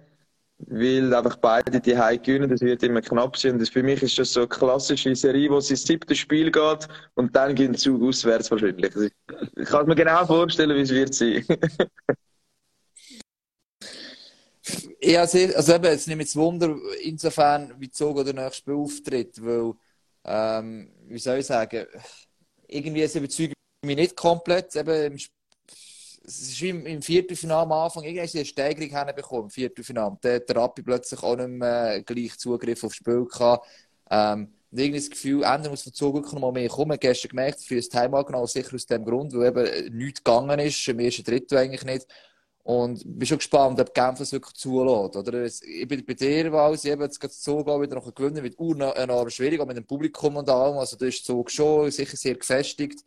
Weil 0.60 1.14
einfach 1.14 1.38
beide 1.38 1.80
die 1.82 1.98
Heim 1.98 2.22
gewinnen, 2.22 2.50
das 2.50 2.62
wird 2.62 2.84
immer 2.84 3.02
knapp 3.02 3.36
sein. 3.38 3.54
Und 3.54 3.60
das, 3.60 3.70
für 3.70 3.84
mich 3.84 4.02
ist 4.04 4.20
das 4.20 4.34
so 4.34 4.42
eine 4.42 4.50
klassische 4.50 5.16
Serie, 5.16 5.50
wo 5.50 5.58
es 5.58 5.72
ins 5.72 5.84
siebte 5.84 6.16
Spiel 6.16 6.52
geht 6.52 6.88
und 7.16 7.36
dann 7.36 7.56
geht 7.56 7.78
Zug 7.80 8.02
auswärts 8.04 8.52
wahrscheinlich. 8.52 8.96
Also 8.96 9.08
ich, 9.08 9.14
ich 9.58 9.66
kann 9.68 9.88
mir 9.88 9.96
genau 9.96 10.26
vorstellen, 10.26 10.76
wie 10.78 10.82
es 10.82 10.92
wird 10.92 11.14
sein. 11.14 11.46
Ja, 15.06 15.28
sehr, 15.28 15.56
also 15.58 15.74
eben, 15.74 15.86
es 15.86 16.08
nimmt 16.08 16.22
jetzt 16.22 16.36
Wunder, 16.38 16.78
insofern, 17.02 17.74
wie 17.80 17.90
Zug 17.92 18.18
oder 18.18 18.32
nächstes 18.32 18.58
Spiel 18.58 18.76
auftritt, 18.76 19.44
weil, 19.44 19.74
ähm, 20.24 20.94
wie 21.08 21.20
soll 21.20 21.40
ich 21.40 21.46
sagen, 21.46 21.86
irgendwie 22.68 23.02
es 23.02 23.16
überzeugt 23.16 23.54
mich 23.86 23.98
nicht 23.98 24.16
komplett, 24.16 24.74
eben, 24.78 25.18
es 26.26 26.40
ist 26.42 26.62
wie 26.62 26.70
im, 26.70 27.02
Viertelfinale 27.02 27.64
am 27.64 27.72
Anfang, 27.74 28.04
irgendwie 28.04 28.24
ist 28.24 28.36
eine 28.36 28.46
Steigerung 28.46 28.90
herbekommen, 28.92 29.44
im 29.46 29.50
Viertelfinale. 29.50 30.18
Da 30.22 30.36
hat 30.36 30.48
der 30.48 30.56
Rappi 30.56 30.82
plötzlich 30.82 31.22
auch 31.22 31.36
nicht 31.36 31.50
mehr 31.50 32.02
gleich 32.04 32.38
Zugriff 32.38 32.84
aufs 32.86 32.96
Spiel 32.96 33.26
gehabt. 33.26 33.68
Ähm, 34.10 34.54
und 34.72 34.80
irgendwie 34.80 35.00
das 35.02 35.10
Gefühl, 35.10 35.44
Zug 35.94 36.16
wirklich 36.16 36.34
noch 36.34 36.52
mehr 36.54 36.70
kommen. 36.70 36.98
Gestern 36.98 37.30
gemerkt, 37.30 37.62
für 37.62 37.76
das 37.76 37.90
Time 37.90 38.24
genau 38.26 38.46
sicher 38.46 38.74
aus 38.74 38.86
dem 38.86 39.04
Grund, 39.06 39.34
weil 39.34 39.68
eben 39.68 39.98
nichts 39.98 40.24
gegangen 40.24 40.60
ist, 40.60 40.88
im 40.88 41.00
ersten 41.00 41.24
Drittel 41.26 41.58
eigentlich 41.58 41.84
nicht. 41.84 42.08
Und 42.64 43.04
bin 43.06 43.28
schon 43.28 43.40
gespannt, 43.40 43.78
ob 43.82 43.94
Genf 43.94 44.20
das 44.20 44.32
wirklich 44.32 44.56
zulässt. 44.56 45.18
Oder? 45.18 45.44
Ich 45.44 45.88
bin 45.88 46.06
bei 46.06 46.14
dir, 46.14 46.50
weil 46.52 46.78
sie 46.78 46.92
eben 46.92 47.02
jetzt 47.02 47.44
zugehen, 47.44 47.82
wieder 47.82 47.96
noch 47.96 48.16
gewinnen, 48.16 48.42
wird 48.42 48.58
enorm 48.58 49.30
schwierig, 49.30 49.60
auch 49.60 49.66
mit 49.66 49.76
dem 49.76 49.86
Publikum 49.86 50.38
und 50.38 50.50
allem. 50.50 50.78
Also, 50.78 50.96
da 50.96 51.06
ist 51.06 51.26
Zug 51.26 51.52
schon 51.52 51.92
sicher 51.92 52.16
sehr 52.16 52.36
gefestigt. 52.36 53.04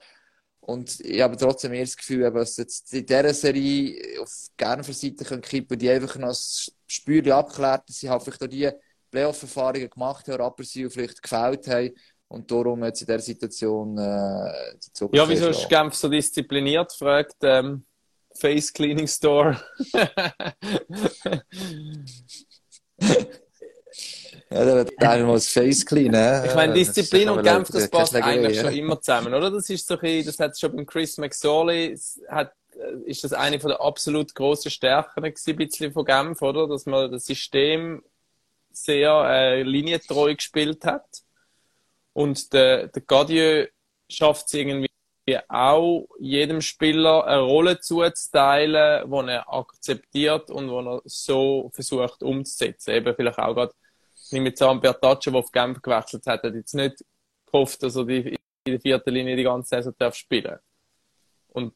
Und 0.60 1.00
ich 1.00 1.22
habe 1.22 1.36
trotzdem 1.36 1.72
eher 1.72 1.84
das 1.84 1.96
Gefühl, 1.96 2.30
dass 2.30 2.56
jetzt 2.58 2.92
in 2.92 3.06
dieser 3.06 3.32
Serie 3.32 4.20
auf 4.20 4.30
Genfer 4.56 4.92
Seite 4.92 5.24
können 5.24 5.40
kippen, 5.40 5.78
die 5.78 5.88
einfach 5.88 6.16
noch 6.16 6.28
das 6.28 6.72
Spürchen 6.86 7.32
abklärt, 7.32 7.88
dass 7.88 7.98
sie 7.98 8.10
halt 8.10 8.22
vielleicht 8.22 8.42
auch 8.42 8.48
die 8.48 8.70
Playoff-Erfahrungen 9.10 9.88
gemacht 9.88 10.28
haben, 10.28 10.42
aber 10.42 10.64
sie 10.64 10.90
vielleicht 10.90 11.22
gefällt 11.22 11.66
haben. 11.68 11.92
Und 12.28 12.50
darum 12.50 12.82
jetzt 12.84 13.00
in 13.00 13.06
dieser 13.06 13.20
Situation 13.20 13.96
äh, 13.96 14.74
die 14.84 14.92
Zug 14.92 15.14
Ja, 15.14 15.26
wieso 15.28 15.48
ist 15.48 15.68
Genf 15.68 15.94
so 15.94 16.08
diszipliniert, 16.08 16.92
fragt 16.92 17.36
ähm, 17.42 17.85
Face 18.38 18.72
Cleaning 18.72 19.06
Store. 19.06 19.60
Ja, 24.50 24.64
da 24.64 24.76
wird 24.76 25.02
einer 25.02 25.26
mal 25.26 25.34
das 25.34 25.48
Face 25.48 25.84
clean, 25.84 26.12
ne? 26.12 26.44
Ich 26.46 26.54
meine, 26.54 26.72
Disziplin 26.72 27.28
und 27.28 27.44
Kampf, 27.44 27.70
das 27.70 27.90
passt 27.90 28.14
eigentlich 28.14 28.60
schon 28.60 28.72
immer 28.72 29.00
zusammen, 29.00 29.34
oder? 29.34 29.50
Das 29.50 29.68
ist 29.68 29.86
so 29.86 29.94
ein 29.94 30.00
bisschen, 30.00 30.26
das 30.26 30.38
hat 30.38 30.58
schon 30.58 30.76
beim 30.76 30.86
Chris 30.86 31.18
McSorley, 31.18 31.98
hat, 32.28 32.52
äh, 32.76 33.10
ist 33.10 33.24
das 33.24 33.32
eine 33.32 33.58
von 33.58 33.70
der 33.70 33.80
absolut 33.80 34.34
grossen 34.34 34.70
Stärken 34.70 35.22
gewesen, 35.22 35.56
bisschen 35.56 35.92
von 35.92 36.04
Genf, 36.04 36.40
oder? 36.42 36.68
Dass 36.68 36.86
man 36.86 37.10
das 37.10 37.26
System 37.26 38.04
sehr 38.70 39.10
äh, 39.28 39.62
linientreu 39.62 40.34
gespielt 40.34 40.84
hat. 40.84 41.06
Und 42.12 42.52
der, 42.52 42.86
der 42.86 43.02
Gadieu 43.02 43.66
schafft 44.08 44.46
es 44.46 44.54
irgendwie 44.54 44.88
auch 45.48 46.08
jedem 46.20 46.60
Spieler 46.60 47.26
eine 47.26 47.40
Rolle 47.40 47.80
zuzuteilen, 47.80 49.10
die 49.10 49.30
er 49.32 49.52
akzeptiert 49.52 50.50
und 50.50 50.68
die 50.68 50.88
er 50.88 51.02
so 51.04 51.70
versucht 51.74 52.22
umzusetzen. 52.22 52.92
Eben 52.92 53.14
vielleicht 53.14 53.38
auch 53.38 53.54
gerade, 53.54 53.74
wie 54.30 54.40
mit 54.40 54.56
Sam 54.56 54.80
Bertaccio, 54.80 55.32
der 55.32 55.40
auf 55.40 55.50
Genf 55.50 55.82
gewechselt 55.82 56.26
hat, 56.26 56.44
hat 56.44 56.54
jetzt 56.54 56.74
nicht 56.74 57.04
gehofft, 57.44 57.82
dass 57.82 57.96
er 57.96 58.04
die, 58.04 58.38
in 58.64 58.72
der 58.72 58.80
vierten 58.80 59.10
Linie 59.10 59.36
die 59.36 59.42
ganze 59.42 59.68
Saison 59.70 59.94
darf 59.98 60.14
spielen 60.14 60.58
Und 61.48 61.74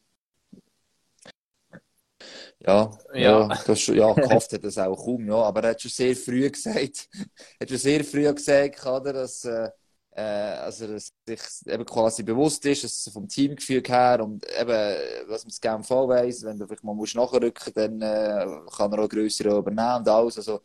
Ja, 2.59 2.91
ja, 3.13 3.21
ja, 3.21 3.63
das, 3.65 3.87
ja 3.87 4.13
gehofft 4.13 4.53
hat 4.53 4.63
das 4.63 4.77
auch 4.77 4.95
kaum, 4.95 5.27
ja. 5.27 5.35
Aber 5.35 5.63
er 5.63 5.71
hat 5.71 5.81
schon 5.81 5.91
sehr 5.91 6.15
früh 6.15 6.49
gesagt, 6.49 7.09
hat 7.59 7.69
schon 7.69 7.77
sehr 7.77 8.03
früh 8.03 8.31
gesagt, 8.33 8.85
oder, 8.85 9.13
dass, 9.13 9.43
äh, 9.45 9.69
äh 10.11 10.21
also, 10.21 10.87
dass 10.87 11.13
sich 11.25 11.41
eben 11.65 11.85
quasi 11.85 12.23
bewusst 12.23 12.65
ist, 12.65 12.83
dass 12.83 13.09
vom 13.13 13.27
Teamgefühl 13.27 13.83
her 13.87 14.19
und 14.23 14.45
eben, 14.59 14.95
was 15.27 15.43
man 15.43 15.49
das 15.49 15.61
gerne 15.61 15.83
voll 15.83 16.07
weiss, 16.09 16.43
wenn 16.43 16.59
du 16.59 16.67
vielleicht 16.67 16.83
mal 16.83 16.95
musst 16.95 17.15
nachrücken 17.15 17.73
dann 17.73 18.01
äh, 18.01 18.45
kann 18.75 18.91
er 18.93 18.99
auch 18.99 19.09
größere 19.09 19.57
übernehmen 19.57 19.97
und 19.97 20.09
alles. 20.09 20.37
Also, 20.37 20.61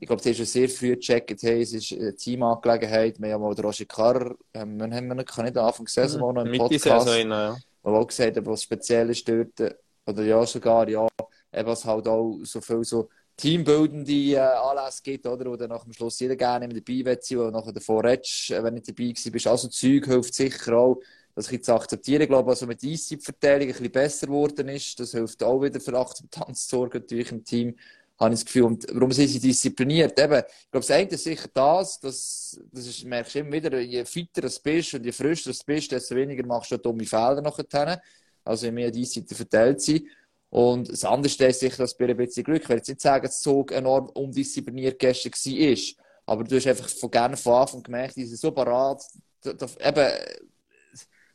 ich 0.00 0.06
glaube, 0.06 0.22
sie 0.22 0.30
haben 0.30 0.36
schon 0.36 0.46
sehr 0.46 0.68
früh 0.68 0.94
gecheckt, 0.94 1.42
hey, 1.42 1.62
es 1.62 1.72
ist 1.72 1.92
eine 1.92 2.14
Teamangelegenheit. 2.14 3.20
Wir 3.20 3.34
haben 3.34 3.42
mal 3.42 3.54
den 3.54 3.64
Roger 3.64 3.84
Carr, 3.84 4.36
ähm, 4.54 4.78
wir 4.78 4.90
haben 4.94 5.08
nicht 5.08 5.38
am 5.38 5.66
Anfang 5.66 5.86
gesehen, 5.86 6.12
mhm. 6.12 6.34
noch 6.34 6.44
im 6.44 6.58
Podcast, 6.58 7.08
rein, 7.08 7.30
ja. 7.30 7.56
wo 7.82 7.96
auch 7.96 8.06
gesagt 8.06 8.36
hat, 8.36 8.46
was 8.46 8.62
speziell 8.62 9.10
ist 9.10 9.28
dort, 9.28 9.76
oder 10.06 10.22
ja 10.22 10.46
sogar, 10.46 10.88
ja, 10.88 11.06
eben 11.52 11.68
was 11.68 11.84
halt 11.84 12.06
auch 12.06 12.38
so 12.44 12.60
viel 12.60 12.84
so 12.84 13.08
teambildende 13.38 14.12
äh, 14.12 14.38
Anlässe 14.38 15.02
gibt, 15.02 15.26
oder, 15.26 15.46
wo 15.46 15.56
dann 15.56 15.70
nach 15.70 15.84
dem 15.84 15.92
Schluss 15.92 16.18
jeder 16.20 16.36
gerne 16.36 16.68
dabei 16.68 17.04
will 17.04 17.18
sein, 17.20 17.38
wo 17.38 17.50
nachher 17.50 17.72
davor 17.72 18.04
redest, 18.04 18.50
äh, 18.50 18.62
wenn 18.62 18.74
du 18.74 18.82
dabei 18.82 19.04
gewesen 19.04 19.32
bist. 19.32 19.46
Also 19.46 19.68
Zeug 19.68 20.06
hilft 20.06 20.34
sicher 20.34 20.76
auch, 20.76 21.00
das 21.34 21.50
ich 21.50 21.62
zu 21.62 21.72
akzeptieren. 21.72 22.22
Ich 22.22 22.28
glaube, 22.28 22.50
also 22.50 22.66
mit 22.66 22.82
der 22.82 22.90
Einzeitverteilung 22.90 23.62
ein 23.62 23.68
bisschen 23.68 23.92
besser 23.92 24.26
geworden 24.26 24.68
ist, 24.68 24.98
das 24.98 25.12
hilft 25.12 25.42
auch 25.42 25.62
wieder 25.62 25.80
für 25.80 25.96
Akzeptanz 25.98 26.66
zu 26.66 26.76
sorgen, 26.76 26.98
natürlich 26.98 27.30
im 27.32 27.44
Team 27.44 27.76
habe 28.18 28.34
ich 28.34 28.40
das 28.40 28.46
Gefühl. 28.46 28.64
Und 28.64 28.86
warum 28.92 29.12
sind 29.12 29.28
sie 29.28 29.38
diszipliniert? 29.38 30.18
Eben, 30.18 30.34
ich 30.38 30.70
glaube, 30.72 30.86
das 30.86 30.90
eine 30.90 31.08
ist 31.08 31.22
sicher 31.22 31.48
das, 31.54 32.00
das, 32.00 32.60
das 32.72 32.86
ist, 32.88 33.04
merkst 33.04 33.36
du 33.36 33.38
immer 33.38 33.52
wieder, 33.52 33.78
je 33.78 34.04
fitter 34.04 34.40
du 34.40 34.50
bist 34.64 34.94
und 34.94 35.04
je 35.04 35.12
frischer 35.12 35.52
du 35.52 35.58
bist, 35.64 35.92
desto 35.92 36.16
weniger 36.16 36.44
machst 36.44 36.72
du 36.72 36.76
dumme 36.76 37.04
Fehler 37.04 37.40
nachher. 37.40 38.02
Also 38.44 38.66
je 38.66 38.72
mehr 38.72 38.90
die 38.90 39.04
Seite 39.04 39.34
verteilt 39.34 39.80
sind. 39.80 40.02
Und 40.50 40.90
das 40.90 41.04
andere 41.04 41.30
ist 41.30 41.60
sicher, 41.60 41.76
dass 41.76 41.96
bei 41.96 42.06
ein 42.06 42.16
bisschen 42.16 42.44
Glück, 42.44 42.62
ich 42.62 42.68
will 42.68 42.76
jetzt 42.78 42.88
nicht 42.88 43.00
sagen, 43.00 43.26
dass 43.26 43.40
Zug 43.40 43.70
enorm 43.72 44.08
undiszipliniert 44.08 44.98
gestern 44.98 45.32
war, 45.32 46.04
aber 46.26 46.44
du 46.44 46.56
hast 46.56 46.66
einfach 46.66 46.88
von 46.88 47.10
gerne 47.10 47.36
von 47.36 47.54
Anfang 47.54 47.82
gemerkt, 47.82 48.16
die 48.16 48.24
sind 48.24 48.38
so 48.38 48.50
parat, 48.50 49.02
eben, 49.44 50.12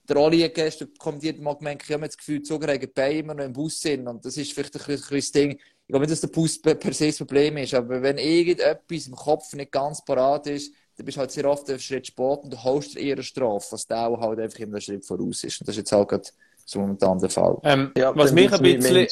der 0.10 0.18
Oli 0.18 0.42
hat 0.42 0.56
gestern 0.56 0.90
kommentiert 0.98 1.40
mal 1.40 1.54
gemerkt, 1.54 1.84
ich 1.86 1.94
habe 1.94 2.06
das 2.06 2.18
Gefühl, 2.18 2.40
die 2.40 2.44
Zuger 2.44 2.74
haben 2.74 2.92
Beine 2.94 3.20
immer 3.20 3.34
noch 3.36 3.46
im 3.46 3.54
Bus 3.54 3.80
sind 3.80 4.08
und 4.08 4.26
das 4.26 4.36
ist 4.36 4.52
vielleicht 4.52 4.76
ein 4.76 5.00
das 5.10 5.32
Ding, 5.32 5.52
ich 5.52 5.88
glaube 5.88 6.06
nicht, 6.06 6.12
dass 6.12 6.22
der 6.22 6.28
Bus 6.30 6.60
per 6.60 6.94
se 6.94 7.08
das 7.08 7.18
Problem 7.18 7.58
ist, 7.58 7.74
aber 7.74 8.02
wenn 8.02 8.18
irgendetwas 8.18 9.08
im 9.08 9.16
Kopf 9.16 9.54
nicht 9.54 9.72
ganz 9.72 10.04
parat 10.04 10.48
ist, 10.48 10.74
dann 10.96 11.06
bist 11.06 11.18
du 11.18 11.22
halt 11.22 11.32
sehr 11.32 11.46
oft 11.46 11.70
einen 11.70 11.80
Schritt 11.80 12.08
spät 12.08 12.40
und 12.44 12.54
du 12.54 12.64
holst 12.64 12.96
dir 12.96 13.00
eher 13.00 13.14
eine 13.14 13.24
Strafe, 13.24 13.72
was 13.72 13.88
der 13.88 14.08
auch 14.08 14.20
halt 14.20 14.40
einfach 14.40 14.60
immer 14.60 14.74
einen 14.74 14.82
Schritt 14.82 15.06
voraus 15.06 15.44
ist. 15.44 15.60
Und 15.60 15.68
das 15.68 15.76
ist 15.76 15.80
jetzt 15.80 15.92
halt 15.92 16.34
so 16.66 16.80
momentan 16.80 17.20
der 17.20 17.30
Fall. 17.30 17.58
Ähm, 17.64 17.92
ja, 17.98 18.16
was 18.16 18.32
mich 18.32 18.52
ein 18.52 18.62
bisschen... 18.62 19.08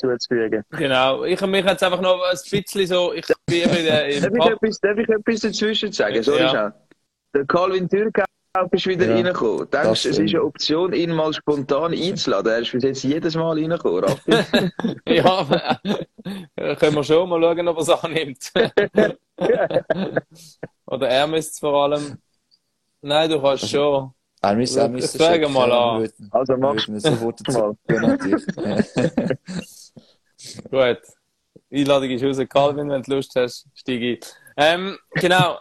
Genau, 0.71 1.23
ich 1.23 1.41
habe 1.41 1.51
mich 1.51 1.65
jetzt 1.65 1.83
einfach 1.83 2.01
noch 2.01 2.21
ein 2.21 2.37
bisschen 2.49 2.87
so... 2.87 3.13
Ich 3.13 3.25
bin 3.45 3.61
in 3.63 3.85
der... 3.85 4.21
darf, 4.21 4.31
ich 4.33 4.45
etwas, 4.45 4.79
darf 4.79 4.97
ich 4.97 5.09
etwas 5.09 5.39
dazwischen 5.41 5.91
sagen? 5.91 6.23
Sorry, 6.23 6.41
ja. 6.41 6.73
Der 7.33 7.45
Calvin 7.45 7.87
Türkau 7.87 8.23
bist 8.69 8.87
wieder 8.87 9.07
ja, 9.07 9.15
reingekommen. 9.15 9.69
Denkst 9.69 10.03
du, 10.03 10.09
es 10.09 10.17
ist 10.17 10.33
eine 10.33 10.43
Option, 10.43 10.93
ihn 10.93 11.11
mal 11.11 11.33
spontan 11.33 11.93
einzuladen? 11.93 12.51
Er 12.51 12.59
ist 12.59 12.71
bis 12.71 12.83
jetzt 12.83 13.03
jedes 13.03 13.35
Mal 13.35 13.57
reingekommen, 13.57 14.03
ja, 15.07 15.79
äh, 16.55 16.75
können 16.75 16.95
wir 16.95 17.03
schon 17.03 17.29
mal 17.29 17.41
schauen, 17.41 17.67
ob 17.67 17.77
er 17.77 17.81
es 17.81 17.89
annimmt. 17.89 18.51
Oder 20.85 21.07
er 21.07 21.27
müsste 21.27 21.51
es 21.51 21.59
vor 21.59 21.83
allem. 21.83 22.17
Nein, 23.01 23.29
du 23.29 23.41
kannst 23.41 23.69
schon. 23.69 24.13
Er 24.41 24.55
müsste, 24.55 24.79
er 24.79 24.89
müsste 24.89 25.19
Frage 25.19 25.47
mal 25.47 25.71
an. 25.71 26.09
Also 26.31 26.57
machst 26.57 26.87
du 26.87 26.99
sofort 26.99 27.39
dazu. 27.45 27.77
Gut. 30.69 30.99
Einladung 31.71 32.09
ist 32.09 32.23
raus. 32.23 32.49
Calvin, 32.49 32.89
wenn 32.89 33.03
du 33.03 33.15
Lust 33.15 33.35
hast, 33.35 33.67
steige 33.75 34.13
ein. 34.13 34.19
Ähm, 34.57 34.97
genau. 35.13 35.59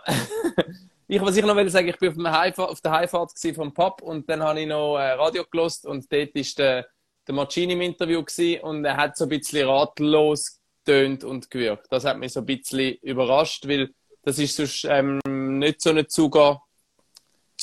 ich, 1.08 1.20
was 1.20 1.37
ich 1.37 1.44
noch 1.44 1.56
will 1.56 1.68
sagen, 1.68 1.88
ich 1.88 1.99
bin 1.99 2.26
auf, 2.26 2.80
der 2.80 2.92
Heimfahrt 2.92 3.32
vom 3.54 3.75
Pub 3.75 4.02
und 4.02 4.28
dann 4.28 4.42
habe 4.42 4.60
ich 4.60 4.66
noch 4.66 4.96
äh, 4.96 5.12
Radio 5.12 5.44
gelost 5.50 5.87
und 5.87 6.10
dort 6.10 6.30
ist 6.30 6.58
der, 6.58 6.87
der 7.26 7.34
Marcini 7.34 7.75
im 7.75 7.82
Interview 7.82 8.25
gewesen 8.25 8.62
und 8.62 8.84
er 8.84 8.96
hat 8.96 9.16
so 9.16 9.25
ein 9.25 9.28
bisschen 9.28 9.68
ratlos 9.68 10.60
tönt 10.84 11.22
und 11.22 11.50
gewirkt. 11.50 11.87
Das 11.90 12.04
hat 12.04 12.18
mich 12.18 12.32
so 12.32 12.40
ein 12.40 12.46
bisschen 12.46 12.96
überrascht, 13.02 13.68
weil 13.68 13.90
das 14.22 14.38
ist 14.38 14.56
sonst 14.56 14.84
ähm, 14.88 15.20
nicht 15.58 15.80
so 15.80 15.90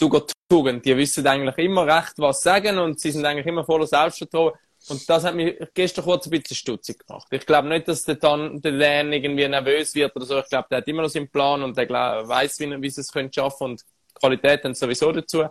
eine 0.02 0.10
Zuger 0.12 0.28
Zuger-Tugend. 0.28 0.86
Die 0.86 0.96
wissen 0.96 1.26
eigentlich 1.28 1.58
immer 1.58 1.86
recht, 1.86 2.14
was 2.18 2.42
sagen 2.42 2.78
und 2.78 3.00
sie 3.00 3.12
sind 3.12 3.26
eigentlich 3.26 3.46
immer 3.46 3.66
voller 3.66 3.88
Selbstvertrauen. 3.88 4.54
Und 4.90 5.10
das 5.10 5.24
hat 5.24 5.36
mich 5.36 5.56
gestern 5.74 6.06
kurz 6.06 6.28
ein 6.28 6.30
bisschen 6.30 6.56
stutzig 6.56 7.06
gemacht. 7.06 7.28
Ich 7.32 7.46
glaube 7.46 7.68
nicht, 7.68 7.88
dass 7.88 8.06
der, 8.06 8.16
Dan, 8.16 8.62
der 8.62 8.78
Dan 8.78 9.12
irgendwie 9.12 9.48
nervös 9.48 9.94
wird 9.96 10.16
oder 10.16 10.26
so. 10.26 10.40
Ich 10.40 10.48
glaube, 10.48 10.68
der 10.70 10.78
hat 10.78 10.88
immer 10.88 11.02
noch 11.02 11.10
seinen 11.10 11.30
Plan 11.30 11.64
und 11.64 11.76
der 11.78 11.90
weiß, 11.90 12.60
wie, 12.60 12.82
wie 12.82 12.90
sie 12.90 13.02
es 13.02 13.12
können 13.12 13.34
schaffen 13.34 13.72
und 13.72 13.86
Qualität 14.14 14.64
dann 14.64 14.76
sowieso 14.76 15.12
dazu. 15.12 15.46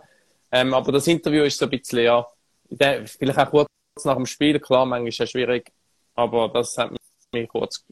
Ähm, 0.51 0.73
aber 0.73 0.91
das 0.93 1.07
Interview 1.07 1.43
ist 1.43 1.59
so 1.59 1.65
ein 1.65 1.71
bisschen, 1.71 1.99
ja, 1.99 2.25
vielleicht 2.69 3.37
auch 3.37 3.49
kurz 3.51 3.67
nach 4.05 4.15
dem 4.15 4.25
Spiel, 4.25 4.59
klar, 4.59 4.85
manchmal 4.85 5.09
ist 5.09 5.19
es 5.19 5.31
schwierig, 5.31 5.71
aber 6.15 6.49
das 6.49 6.77
hat 6.77 6.91
mich 7.33 7.49
kurz 7.49 7.85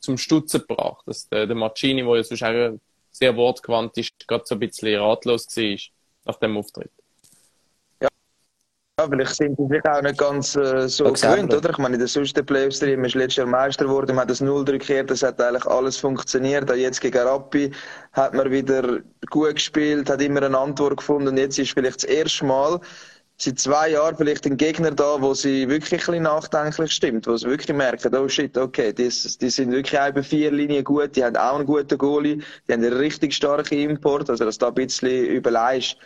zum 0.00 0.16
Stutzen 0.16 0.64
gebracht, 0.66 1.02
dass 1.06 1.28
der, 1.28 1.46
der 1.46 1.56
Marcini, 1.56 2.02
der 2.02 2.16
ja 2.16 2.24
sonst 2.24 2.42
auch 2.42 2.80
sehr 3.10 3.36
wortgewandt 3.36 3.96
ist, 3.98 4.12
gerade 4.26 4.44
so 4.46 4.54
ein 4.54 4.60
bisschen 4.60 4.98
ratlos 5.00 5.46
war 5.56 5.76
nach 6.24 6.38
dem 6.38 6.56
Auftritt. 6.56 6.90
Ja, 9.00 9.08
vielleicht 9.08 9.34
sind 9.34 9.56
sie 9.56 9.66
sich 9.66 9.84
auch 9.86 10.02
nicht 10.02 10.18
ganz 10.18 10.56
äh, 10.56 10.86
so 10.86 11.04
gewöhnt, 11.04 11.54
oder? 11.54 11.70
Ich 11.70 11.78
meine, 11.78 11.94
in 11.94 12.00
der 12.00 12.08
sonstigen 12.08 12.44
Playoffs-Stream 12.44 13.02
ist 13.04 13.14
letztes 13.14 13.36
Jahr 13.36 13.46
Meister 13.46 13.86
geworden, 13.86 14.14
man 14.14 14.22
hat 14.22 14.30
das 14.30 14.42
Null 14.42 14.62
gekehrt, 14.64 15.10
das 15.10 15.22
hat 15.22 15.40
eigentlich 15.40 15.64
alles 15.64 15.96
funktioniert. 15.96 16.70
Auch 16.70 16.74
jetzt 16.74 17.00
gegen 17.00 17.16
Rappi 17.16 17.72
hat 18.12 18.34
man 18.34 18.50
wieder 18.50 19.00
gut 19.30 19.54
gespielt, 19.54 20.10
hat 20.10 20.20
immer 20.20 20.42
eine 20.42 20.58
Antwort 20.58 20.98
gefunden 20.98 21.28
und 21.28 21.38
jetzt 21.38 21.58
ist 21.58 21.72
vielleicht 21.72 22.02
das 22.02 22.04
erste 22.04 22.44
Mal 22.44 22.80
seit 23.42 23.58
zwei 23.58 23.90
Jahren 23.90 24.16
vielleicht 24.16 24.46
ein 24.46 24.56
Gegner 24.56 24.90
da, 24.90 25.20
wo 25.20 25.32
sie 25.32 25.68
wirklich 25.68 25.92
ein 26.02 26.06
bisschen 26.06 26.22
nachdenklich 26.24 26.92
stimmt, 26.92 27.26
wo 27.26 27.36
sie 27.36 27.48
wirklich 27.48 27.74
merken, 27.76 28.14
oh 28.14 28.28
shit, 28.28 28.56
okay, 28.58 28.92
die, 28.92 29.08
die 29.08 29.50
sind 29.50 29.72
wirklich 29.72 29.98
auch 29.98 30.12
bei 30.12 30.22
vier 30.22 30.50
Linien 30.50 30.84
gut, 30.84 31.16
die 31.16 31.24
haben 31.24 31.36
auch 31.36 31.56
einen 31.56 31.66
guten 31.66 31.96
Goalie, 31.96 32.38
die 32.68 32.72
haben 32.72 32.84
einen 32.84 32.92
richtig 32.92 33.34
starken 33.34 33.78
Import, 33.78 34.28
also 34.28 34.44
dass 34.44 34.58
da 34.58 34.68
ein 34.68 34.74
bisschen 34.74 35.26
überleist 35.26 35.96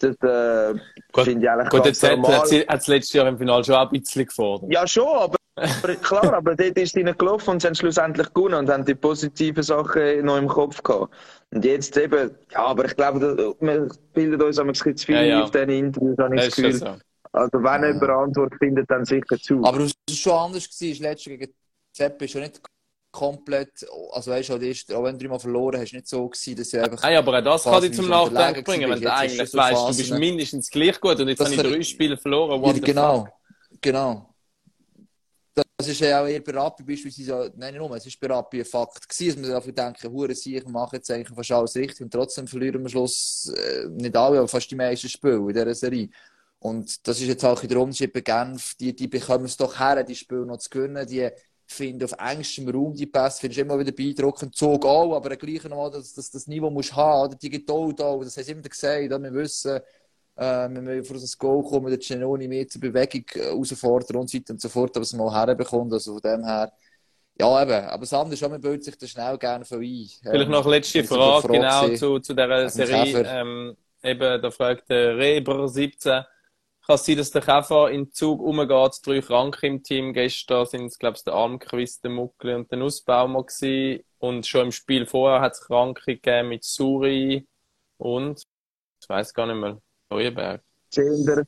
das 0.00 0.16
äh, 0.22 0.74
finde 1.22 1.44
ich 1.44 1.50
eigentlich 1.50 1.68
gut, 1.68 1.84
ganz 1.84 2.00
jetzt 2.00 2.02
normal. 2.02 2.32
Hat, 2.32 2.50
hat, 2.50 2.80
es 2.80 2.86
letztes 2.86 3.12
Jahr 3.12 3.28
im 3.28 3.36
Finale 3.36 3.62
schon 3.62 3.74
ein 3.74 3.88
bisschen 3.90 4.24
gefordert. 4.24 4.72
Ja, 4.72 4.86
schon, 4.86 5.06
aber, 5.06 5.36
klar, 6.02 6.32
aber 6.32 6.56
dort 6.56 6.78
ist 6.78 6.96
es 6.96 6.96
ihnen 6.96 7.16
gelaufen 7.16 7.50
und 7.50 7.60
sie 7.60 7.68
haben 7.68 7.74
schlussendlich 7.74 8.32
gewonnen 8.32 8.54
und 8.54 8.70
haben 8.70 8.84
die 8.84 8.94
positiven 8.94 9.62
Sachen 9.62 10.24
noch 10.24 10.38
im 10.38 10.48
Kopf 10.48 10.82
gehabt. 10.82 11.12
Und 11.52 11.64
jetzt 11.64 11.96
eben, 11.96 12.30
ja, 12.52 12.64
aber 12.64 12.84
ich 12.84 12.96
glaube, 12.96 13.56
wir 13.60 13.88
bilden 14.14 14.40
uns 14.40 14.58
ein 14.58 14.68
bisschen 14.68 14.96
zu 14.96 15.06
viel 15.06 15.16
ja, 15.16 15.22
ja. 15.22 15.42
auf 15.42 15.50
diesen 15.50 15.70
Interviews, 15.70 16.16
habe 16.18 16.36
ich 16.36 16.44
das 16.44 16.56
Gefühl. 16.56 16.74
So. 16.74 16.96
Also 17.32 17.62
wenn 17.62 17.82
ja. 17.82 17.88
jemand 17.88 18.10
Antwort 18.10 18.54
findet, 18.58 18.90
dann 18.90 19.04
sicher 19.04 19.38
zu. 19.40 19.62
Aber 19.64 19.80
es 19.80 19.92
war 20.08 20.16
schon 20.16 20.32
anders, 20.32 20.68
gewesen, 20.68 21.02
letztes 21.02 21.26
gegen 21.26 21.52
Zepp 21.92 22.22
ist 22.22 22.30
schon 22.30 22.42
nicht 22.42 22.60
komplett, 23.12 23.84
also 24.12 24.30
weißt 24.30 24.50
du, 24.50 24.52
halt 24.52 24.94
auch 24.94 25.04
wenn 25.04 25.18
du 25.18 25.28
mal 25.28 25.38
verloren 25.38 25.80
hast, 25.80 25.92
nicht 25.92 26.06
so 26.06 26.28
gewesen, 26.28 26.56
dass 26.56 26.70
du 26.70 26.82
einfach. 26.82 27.02
Nein, 27.02 27.16
aber 27.16 27.42
das 27.42 27.64
kann 27.64 27.82
dich 27.82 27.94
zum 27.94 28.08
Nachdenken 28.08 28.62
bringen, 28.62 28.90
wenn 28.90 29.00
du 29.00 29.12
eigentlich 29.12 29.52
weißt, 29.52 29.88
du 29.88 29.96
bist 29.96 30.12
mindestens 30.12 30.70
gleich 30.70 31.00
gut 31.00 31.18
und 31.18 31.28
jetzt 31.28 31.40
habe 31.40 31.52
ich 31.52 31.60
drei 31.60 31.82
Spiele 31.82 32.16
verloren. 32.16 32.62
What 32.62 32.80
genau, 32.82 33.26
genau. 33.80 34.29
Das 35.76 35.88
ist 35.88 36.00
ja 36.00 36.22
auch 36.22 36.26
eher 36.26 36.40
bei 36.40 36.52
Rappi 36.52 36.82
beispielsweise, 36.82 37.52
nein, 37.56 37.72
nicht 37.72 37.80
nur, 37.80 37.96
es 37.96 38.04
ist 38.04 38.20
bei 38.20 38.26
Rappi 38.26 38.58
ein 38.58 38.66
Fakt 38.66 39.08
gewesen, 39.08 39.42
dass 39.42 39.50
man 39.50 39.50
dafür 39.50 39.72
denken, 39.72 40.12
hure 40.12 40.32
ich 40.32 40.66
mache 40.66 40.96
jetzt 40.96 41.10
eigentlich 41.10 41.34
fast 41.34 41.52
alles 41.52 41.76
richtig 41.76 42.02
und 42.02 42.10
trotzdem 42.10 42.46
verlieren 42.46 42.80
wir 42.80 42.80
am 42.80 42.88
Schluss 42.88 43.50
äh, 43.56 43.86
nicht 43.88 44.14
alle, 44.14 44.38
aber 44.38 44.48
fast 44.48 44.70
die 44.70 44.76
meisten 44.76 45.08
Spiele 45.08 45.36
in 45.36 45.48
dieser 45.48 45.74
Serie. 45.74 46.10
Und 46.58 47.08
das 47.08 47.18
ist 47.20 47.28
jetzt 47.28 47.44
auch 47.44 47.62
in 47.62 47.70
der 47.70 47.80
Unterschied 47.80 48.12
bei 48.12 48.20
Genf, 48.20 48.74
die, 48.74 48.94
die 48.94 49.08
bekommen 49.08 49.46
es 49.46 49.56
doch 49.56 49.78
her, 49.80 50.04
die 50.04 50.14
Spiele 50.14 50.44
noch 50.44 50.58
zu 50.58 50.68
gewinnen, 50.68 51.06
die 51.06 51.30
finde 51.70 52.04
auf 52.04 52.12
engstem 52.18 52.68
Raum 52.68 52.94
die 52.94 53.06
Pässe, 53.06 53.40
finde 53.40 53.52
ich 53.52 53.58
immer 53.58 53.78
wieder 53.78 53.92
beeindruckend. 53.92 54.54
Zug 54.54 54.84
auch, 54.84 55.14
aber 55.14 55.36
gleich 55.36 55.64
nochmal, 55.64 55.90
dass, 55.90 56.12
dass 56.12 56.30
das 56.30 56.46
Niveau 56.46 56.68
muss 56.68 56.92
haben, 56.92 57.28
oder? 57.28 57.36
Die 57.36 57.48
Geduld 57.48 58.00
auch, 58.00 58.22
das 58.22 58.36
haben 58.36 58.44
sie 58.44 58.52
immer 58.52 58.62
gesagt, 58.62 59.08
wir 59.08 59.34
wissen, 59.34 59.80
äh, 60.40 60.68
wir 60.70 60.80
müssen 60.80 61.04
vor 61.04 61.16
das 61.16 61.36
Goal 61.36 61.62
kommen, 61.62 61.90
der 61.90 61.98
Genoni 61.98 62.48
mehr 62.48 62.66
zur 62.66 62.80
Bewegung 62.80 63.24
äh, 63.34 63.44
herausfordern 63.44 64.16
und 64.16 64.30
so 64.30 64.38
weiter 64.38 64.52
und 64.54 64.60
so 64.60 64.68
fort, 64.70 64.96
aber 64.96 65.02
es 65.02 65.12
mal 65.12 65.32
herbekommt, 65.32 65.92
also 65.92 66.14
von 66.14 66.22
dem 66.22 66.44
her, 66.44 66.72
ja, 67.38 67.62
eben. 67.62 67.84
Aber 67.86 68.00
das 68.00 68.12
andere 68.12 68.34
ist 68.34 68.42
auch, 68.42 68.50
man 68.50 68.60
bildet 68.60 68.84
sich 68.84 68.98
da 68.98 69.06
schnell 69.06 69.38
gerne 69.38 69.64
von 69.64 69.82
ein. 69.82 70.08
Vielleicht 70.22 70.50
noch 70.50 70.66
letzte 70.66 71.04
Frage, 71.04 71.48
genau, 71.48 71.88
zu, 71.94 72.18
zu 72.20 72.34
dieser 72.34 72.68
Serie. 72.68 73.24
Ähm, 73.26 73.76
eben, 74.02 74.42
da 74.42 74.50
fragt 74.50 74.88
der 74.88 75.16
Reber 75.16 75.68
17, 75.68 76.22
kann 76.86 76.94
es 76.94 77.04
sein, 77.04 77.16
dass 77.16 77.30
der 77.30 77.42
Käfer 77.42 77.90
in 77.90 78.04
den 78.04 78.12
Zug 78.12 78.40
umgeht, 78.40 79.00
drei 79.04 79.20
Kranke 79.20 79.66
im 79.66 79.82
Team. 79.82 80.12
Gestern 80.12 80.66
sind 80.66 80.86
es, 80.86 80.98
glaube 80.98 81.16
ich, 81.18 81.24
der 81.24 81.34
Armquiz, 81.34 82.00
der 82.00 82.10
Muckli 82.10 82.54
und 82.54 82.70
der 82.70 82.78
Nussbaumer 82.78 83.44
gewesen. 83.44 84.04
Und 84.18 84.46
schon 84.46 84.66
im 84.66 84.72
Spiel 84.72 85.06
vorher 85.06 85.40
hat 85.40 85.52
es 85.52 85.60
Kranke 85.60 86.16
gegeben 86.16 86.48
mit 86.48 86.64
Suri 86.64 87.46
und, 87.98 88.42
ich 89.02 89.08
weiß 89.08 89.32
gar 89.32 89.46
nicht 89.46 89.56
mehr, 89.56 89.80
Neuenberg. 90.10 90.62
Zehnder. 90.90 91.44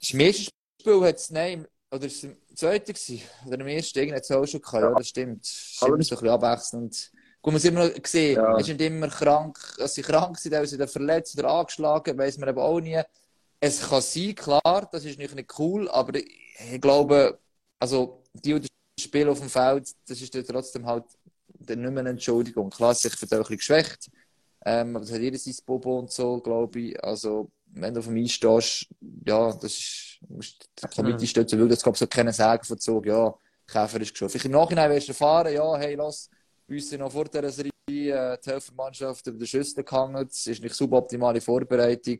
Das 0.00 0.14
erste 0.14 0.50
Spiel 0.80 1.00
hat 1.02 1.16
es, 1.16 1.30
nein, 1.30 1.66
oder 1.90 2.06
ist 2.06 2.16
es 2.16 2.24
im 2.24 2.36
zweiten 2.54 2.92
gewesen? 2.92 3.22
Oder 3.46 3.60
im 3.60 3.66
ersten, 3.66 3.98
irgendwie 3.98 4.16
hat 4.16 4.22
es 4.24 4.30
auch 4.30 4.46
schon 4.46 4.60
gehabt, 4.60 4.82
ja, 4.82 4.94
das 4.94 5.08
stimmt. 5.08 5.44
Ist 5.44 5.82
immer 5.82 5.88
so 5.88 5.94
ein 5.94 6.20
bisschen 6.20 6.28
abwechselnd. 6.28 7.12
Gut, 7.42 7.52
man 7.52 7.62
hat 7.62 7.68
immer 7.68 7.88
noch 7.88 8.02
gesehen, 8.02 8.36
Ja. 8.36 8.58
ist 8.58 8.68
nicht 8.68 8.80
immer 8.80 9.08
krank, 9.08 9.58
dass 9.78 9.94
sie 9.94 10.02
krank 10.02 10.38
sind, 10.38 10.54
auch 10.54 10.64
sind 10.64 10.90
verletzt 10.90 11.38
oder 11.38 11.48
angeschlagen, 11.50 12.18
weiss 12.18 12.36
man 12.38 12.48
eben 12.50 12.58
auch 12.58 12.80
nie. 12.80 13.00
Es 13.60 13.80
kann 13.88 14.02
sein, 14.02 14.34
klar, 14.34 14.88
das 14.92 15.04
ist 15.04 15.18
nicht 15.18 15.58
cool, 15.58 15.88
aber 15.90 16.14
ich, 16.18 16.80
glaube, 16.80 17.38
also, 17.78 18.22
die, 18.34 18.54
die 18.60 18.68
das 18.96 19.04
Spiel 19.04 19.28
auf 19.28 19.40
dem 19.40 19.48
Feld, 19.48 19.90
das 20.06 20.20
ist 20.20 20.32
trotzdem 20.48 20.86
halt 20.86 21.04
dann 21.60 21.80
nicht 21.80 21.90
mehr 21.90 22.00
eine 22.00 22.10
Entschuldigung. 22.10 22.70
Klar, 22.70 22.94
sie 22.94 23.08
sich 23.08 23.18
vielleicht 23.18 23.32
auch 23.34 23.38
ein 23.38 23.56
bisschen 23.56 23.56
geschwächt, 23.56 24.10
ähm, 24.64 24.96
aber 24.96 25.04
das 25.04 25.14
hat 25.14 25.20
jeder 25.20 25.38
sein 25.38 25.54
Bobo 25.64 25.98
und 25.98 26.10
so, 26.10 26.40
glaube 26.40 26.78
ich. 26.80 27.02
Also, 27.04 27.50
wenn 27.72 27.94
du 27.94 28.00
auf 28.00 28.06
dem 28.06 28.16
Eis 28.16 28.32
stehst, 28.32 28.86
ja, 29.26 29.52
das 29.52 29.72
ist, 29.72 30.18
musst, 30.28 30.68
der 30.82 30.88
Committee 30.88 31.26
steht 31.26 31.48
so, 31.48 31.58
will 31.58 31.68
das, 31.68 31.84
ich, 31.84 31.96
so 31.96 32.06
keinen 32.06 32.32
Sagen 32.32 32.64
verzogen, 32.64 33.10
ja, 33.10 33.34
Käfer 33.66 34.00
ist 34.00 34.12
geschossen. 34.12 34.32
Vielleicht 34.32 34.46
im 34.46 34.52
Nachhinein 34.52 34.90
wirst 34.90 35.08
du 35.08 35.12
erfahren, 35.12 35.52
ja, 35.52 35.76
hey, 35.76 35.94
lass, 35.94 36.28
uns 36.68 36.88
sind 36.88 37.00
noch 37.00 37.12
vor 37.12 37.24
dieser 37.24 37.50
Serie 37.50 37.70
äh, 37.90 38.38
die 38.44 38.50
Hälfte 38.50 38.72
der 38.72 38.84
Mannschaft 38.84 39.26
über 39.26 39.38
den 39.38 39.46
Schüssel 39.46 39.84
gehangen, 39.84 40.26
es 40.28 40.46
ist 40.46 40.62
nicht 40.62 40.74
suboptimale 40.74 41.40
Vorbereitung, 41.40 42.18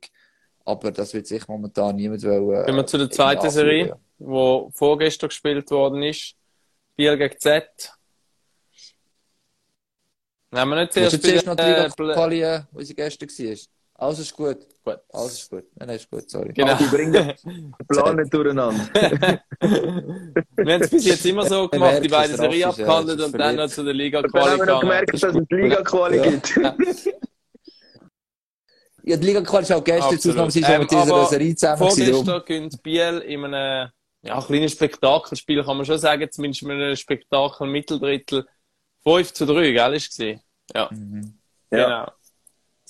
aber 0.65 0.93
das 0.93 1.15
wird 1.15 1.27
sich 1.27 1.47
momentan 1.49 1.97
niemand 1.97 2.23
wollen. 2.25 2.67
Gehen 2.67 2.77
wir 2.77 2.87
zu 2.87 2.99
der 2.99 3.11
zweiten 3.11 3.51
Serie, 3.51 3.89
ja. 3.89 3.97
wo 4.19 4.71
vorgestern 4.75 5.29
gespielt 5.29 5.71
worden 5.71 6.03
ist. 6.03 6.35
Biel 6.97 7.17
gegen 7.17 7.39
Z. 7.39 7.93
Nehmen 10.53 10.71
wir 10.71 10.81
nicht 10.81 10.93
zuerst 10.93 11.15
du 11.15 11.21
zuerst 11.21 11.47
noch 11.47 11.55
die 11.55 11.63
äh, 11.63 11.89
Quali, 11.89 12.43
äh, 12.43 12.63
wie 12.73 12.85
sie 12.85 12.95
gestern 12.95 13.29
war? 13.29 13.57
Alles 14.01 14.19
ist 14.21 14.35
gut. 14.35 14.57
Gut. 14.83 14.99
Alles 15.13 15.33
ist 15.35 15.51
gut. 15.51 15.65
Nein, 15.75 15.89
nein, 15.89 15.97
ist 15.97 16.11
gut, 16.11 16.31
sorry. 16.31 16.53
Genau. 16.55 16.75
Die 16.75 16.85
bringen 16.85 17.13
den 17.13 17.75
Plan 17.87 18.17
nicht 18.17 18.33
durcheinander. 18.33 18.83
Wir 19.61 20.75
haben 20.75 20.83
es 20.83 20.91
bis 20.91 21.05
jetzt 21.05 21.27
immer 21.27 21.47
so 21.47 21.69
gemacht, 21.69 22.03
die 22.03 22.09
beiden 22.09 22.35
Serien 22.37 22.61
ja, 22.61 22.69
abgehandelt 22.71 23.21
und 23.21 23.39
dann 23.39 23.57
noch 23.57 23.69
zu 23.69 23.85
der 23.85 23.93
Liga 23.93 24.21
Und 24.21 24.35
dann 24.35 24.51
haben 24.51 24.67
wir 24.67 24.81
gemerkt, 24.81 25.13
dass 25.13 25.23
es 25.23 25.37
Liga-Quali 25.51 26.17
Ja. 26.17 26.31
gibt. 26.31 26.61
Ja, 29.03 29.17
die 29.17 29.27
Liga 29.27 29.41
Quali 29.41 29.63
ist 29.63 29.73
auch 29.73 29.83
gestern 29.83 30.19
zu 30.19 30.29
Absolut. 30.29 30.47
Ausnahme, 30.49 30.75
Ähm, 30.75 30.81
mit 30.83 30.91
dieser 30.91 31.27
Serie 31.27 31.57
zusammen 31.57 31.79
Vorgestern 31.79 32.43
gönnt 32.47 32.83
Biel 32.83 33.19
in 33.27 33.45
einem 33.47 33.91
ja, 34.23 34.41
kleinen 34.43 34.69
Spektakelspiel, 34.69 35.65
kann 35.65 35.79
man 35.79 35.87
schon 35.87 35.99
sagen, 35.99 36.31
zumindest 36.31 36.63
mit 36.65 36.73
einem 36.77 36.97
Spektakel 36.97 37.67
Mitteldrittel 37.67 38.47
5 39.03 39.33
zu 39.33 39.47
3, 39.47 39.73
gell, 39.73 39.95
ist 39.95 40.09
gesehen. 40.11 40.41
Ja, 40.75 40.89
Mhm. 40.93 41.39
Ja. 41.71 41.85
genau. 41.85 42.13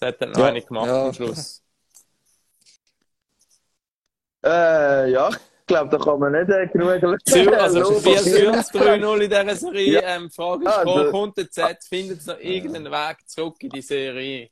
Das 0.00 0.08
hat 0.08 0.22
dann 0.22 0.30
noch 0.30 0.38
Ja, 0.38 0.46
eine 0.46 0.62
gemacht 0.62 0.86
ja. 0.86 1.06
am 1.06 1.12
Schluss. 1.12 1.62
Äh, 4.42 5.10
ja, 5.10 5.28
ich 5.28 5.66
glaube, 5.66 5.90
da 5.90 5.98
kann 6.02 6.18
man 6.18 6.32
nicht 6.32 6.48
äh, 6.50 6.66
genug 6.68 6.88
also. 7.60 8.00
Biel 8.00 8.16
führt 8.18 8.56
3-0 8.56 9.14
in 9.20 9.30
dieser 9.30 9.56
Serie. 9.56 9.92
Ja. 9.92 10.00
Ähm, 10.16 10.28
die 10.28 10.34
Frage 10.34 10.64
ist, 10.64 10.72
Also- 10.72 11.06
wo 11.06 11.10
kommt 11.10 11.36
der 11.36 11.50
Z? 11.50 11.78
Findet 11.86 12.20
es 12.20 12.26
noch 12.26 12.40
irgendeinen 12.40 12.90
Weg 12.90 13.16
zurück 13.26 13.56
in 13.60 13.70
die 13.70 13.82
Serie? 13.82 14.48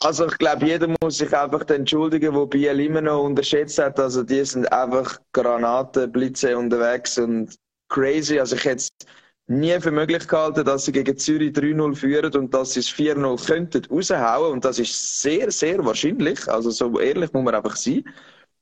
Also 0.00 0.26
ich 0.26 0.36
glaube, 0.36 0.66
jeder 0.66 0.88
muss 1.02 1.16
sich 1.18 1.34
einfach 1.34 1.66
entschuldigen, 1.70 2.34
wo 2.34 2.44
Biel 2.46 2.78
immer 2.80 3.00
noch 3.00 3.22
unterschätzt 3.22 3.78
hat. 3.78 3.98
Also 3.98 4.22
die 4.22 4.44
sind 4.44 4.70
einfach 4.70 5.18
Granatenblitze 5.32 6.58
unterwegs 6.58 7.16
und 7.16 7.54
crazy. 7.88 8.38
Also 8.38 8.56
ich 8.56 8.64
hätte 8.64 8.76
es 8.82 8.88
nie 9.46 9.78
für 9.80 9.90
möglich 9.90 10.26
gehalten, 10.26 10.64
dass 10.64 10.86
sie 10.86 10.92
gegen 10.92 11.16
Zürich 11.16 11.52
3-0 11.52 11.94
führen 11.94 12.34
und 12.34 12.54
dass 12.54 12.72
sie 12.74 12.80
es 12.80 12.88
4-0 12.88 13.46
könnten 13.46 13.84
raushauen. 13.86 14.52
Und 14.52 14.64
das 14.64 14.78
ist 14.78 15.22
sehr, 15.22 15.50
sehr 15.50 15.84
wahrscheinlich. 15.84 16.48
Also 16.48 16.70
so 16.70 16.98
ehrlich 16.98 17.32
muss 17.32 17.44
man 17.44 17.54
einfach 17.54 17.76
sein. 17.76 18.04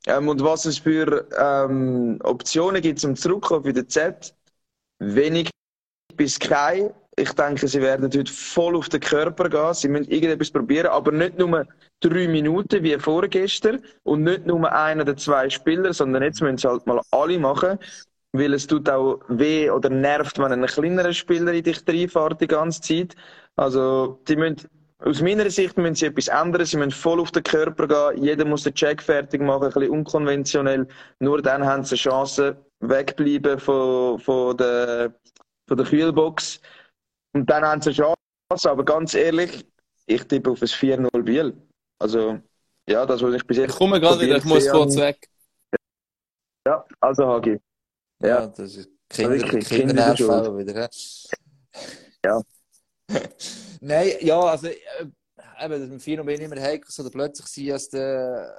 Ähm, 0.06 0.28
und 0.28 0.42
was 0.42 0.64
es 0.64 0.78
für 0.78 1.28
ähm, 1.38 2.18
Optionen 2.24 2.82
gibt 2.82 2.98
zum 2.98 3.14
Zurückkommen 3.14 3.64
für 3.64 3.72
den 3.72 3.88
Z, 3.88 4.34
wenig 4.98 5.50
bis 6.16 6.38
kein. 6.38 6.90
Ich 7.16 7.32
denke, 7.32 7.68
sie 7.68 7.80
werden 7.82 8.10
heute 8.12 8.32
voll 8.32 8.74
auf 8.74 8.88
den 8.88 9.00
Körper 9.00 9.48
gehen. 9.48 9.74
Sie 9.74 9.88
müssen 9.88 10.10
irgendetwas 10.10 10.50
probieren, 10.50 10.86
aber 10.86 11.12
nicht 11.12 11.38
nur 11.38 11.66
drei 12.00 12.26
Minuten 12.26 12.82
wie 12.82 12.98
vorgestern 12.98 13.84
und 14.02 14.22
nicht 14.24 14.46
nur 14.46 14.72
ein 14.72 15.00
oder 15.00 15.16
zwei 15.16 15.48
Spieler, 15.50 15.92
sondern 15.92 16.22
jetzt 16.22 16.40
müssen 16.40 16.56
sie 16.56 16.68
halt 16.68 16.86
mal 16.86 17.00
alle 17.10 17.38
machen, 17.38 17.78
weil 18.32 18.54
es 18.54 18.66
tut 18.66 18.88
auch 18.88 19.20
weh 19.28 19.70
oder 19.70 19.90
nervt, 19.90 20.38
wenn 20.38 20.52
ein 20.52 20.66
kleinerer 20.66 21.12
Spieler 21.12 21.52
in 21.52 21.62
dich 21.62 21.86
reinfährt 21.86 22.40
die 22.40 22.46
ganze 22.46 22.80
Zeit. 22.80 23.14
Also, 23.56 24.20
die 24.26 24.36
müssen, 24.36 24.68
aus 24.98 25.20
meiner 25.20 25.50
Sicht 25.50 25.76
müssen 25.76 25.94
sie 25.94 26.06
etwas 26.06 26.28
ändern. 26.28 26.64
Sie 26.64 26.76
müssen 26.78 26.90
voll 26.90 27.20
auf 27.20 27.30
den 27.30 27.42
Körper 27.42 27.86
gehen. 27.86 28.24
Jeder 28.24 28.44
muss 28.44 28.62
den 28.62 28.74
Check 28.74 29.02
fertig 29.02 29.42
machen, 29.42 29.64
ein 29.64 29.72
bisschen 29.72 29.90
unkonventionell. 29.90 30.88
Nur 31.18 31.42
dann 31.42 31.64
haben 31.64 31.84
sie 31.84 31.94
eine 31.94 31.98
Chance, 31.98 32.56
wegbleiben 32.80 33.58
von, 33.58 34.18
von 34.18 34.56
der, 34.56 35.14
von 35.68 35.76
der 35.76 35.86
Kühlbox. 35.86 36.60
Und 37.34 37.50
dann 37.50 37.64
haben 37.64 37.82
sie 37.82 37.90
eine 37.90 37.96
Chance. 38.48 38.70
Aber 38.70 38.84
ganz 38.84 39.14
ehrlich, 39.14 39.66
ich 40.06 40.24
tippe 40.24 40.50
auf 40.50 40.62
ein 40.62 40.68
4-0 40.68 41.22
Biel. 41.22 41.54
Also, 41.98 42.38
ja, 42.88 43.04
das, 43.04 43.22
was 43.22 43.34
ich 43.34 43.46
bis 43.46 43.58
Ich 43.58 43.64
jetzt 43.64 43.76
komme 43.76 44.00
gerade 44.00 44.20
wieder, 44.20 44.36
ich 44.38 44.44
muss 44.44 44.68
kurz 44.68 44.96
weg. 44.96 45.28
Ja, 46.66 46.84
also 47.00 47.26
Hagi. 47.26 47.60
Ja, 48.22 48.46
das 48.46 48.76
ist 48.76 48.90
Kinder, 49.08 49.30
Wirklich, 49.30 49.68
Kindernerv 49.68 50.16
Kinder 50.16 50.50
auch 50.50 50.56
wieder. 50.56 50.88
Ja. 52.24 52.40
Nein, 53.80 54.12
ja, 54.20 54.40
also, 54.40 54.68
äh, 54.68 54.76
eben, 55.60 55.90
das 55.90 56.06
ich 56.06 56.40
immer 56.40 56.60
heikel, 56.60 56.88
oder 56.98 57.10
plötzlich 57.10 57.46
sein, 57.48 57.66
dass 57.66 57.88
der, 57.88 58.54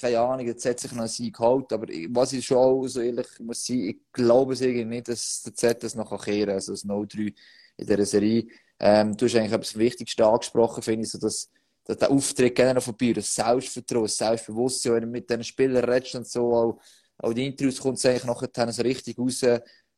keine 0.00 0.20
Ahnung, 0.20 0.46
jetzt 0.46 0.64
hat 0.64 0.78
sich 0.78 0.92
noch 0.92 1.02
ein 1.02 1.08
Sieg 1.08 1.36
geholt, 1.36 1.72
aber 1.72 1.86
was 2.10 2.32
ich 2.32 2.44
schon 2.44 2.58
auch 2.58 2.86
so 2.86 3.00
ehrlich 3.00 3.26
muss 3.40 3.64
sein, 3.64 3.80
ich 3.80 3.96
glaube 4.12 4.52
es 4.52 4.60
irgendwie 4.60 4.84
nicht, 4.84 5.08
dass 5.08 5.42
der 5.42 5.54
Z 5.54 5.82
das 5.82 5.94
noch 5.94 6.24
kehren 6.24 6.46
kann, 6.46 6.54
also 6.54 6.72
das 6.72 6.84
0-3 6.84 7.34
in 7.76 7.86
dieser 7.86 8.04
Serie. 8.04 8.46
Ähm, 8.78 9.16
du 9.16 9.26
hast 9.26 9.36
eigentlich 9.36 9.52
etwas 9.52 9.78
Wichtigste 9.78 10.26
angesprochen, 10.26 10.82
finde 10.82 11.04
ich, 11.04 11.10
so 11.10 11.18
dass, 11.18 11.50
dass 11.84 11.96
der 11.96 12.10
Auftritt 12.10 12.54
generell 12.54 12.80
von 12.80 12.96
Bier, 12.96 13.14
das 13.14 13.34
Selbstvertrauen, 13.34 14.04
das 14.04 14.16
Selbstbewusstsein, 14.16 14.94
wenn 14.94 15.02
du 15.02 15.06
mit 15.08 15.30
diesen 15.30 15.44
Spielern 15.44 15.84
redest 15.84 16.14
und 16.14 16.26
so, 16.26 16.52
auch, 16.52 16.80
auch 17.22 17.32
die 17.32 17.46
Interviews 17.46 17.80
kommt 17.80 17.98
es 17.98 18.06
eigentlich 18.06 18.24
nachher 18.24 18.72
so 18.72 18.82
richtig 18.82 19.18
raus. 19.18 19.42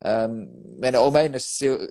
Ähm, 0.03 0.51
wenn 0.79 0.97
auch 0.97 1.11
meine, 1.11 1.39
es 1.39 1.57
sind, 1.59 1.91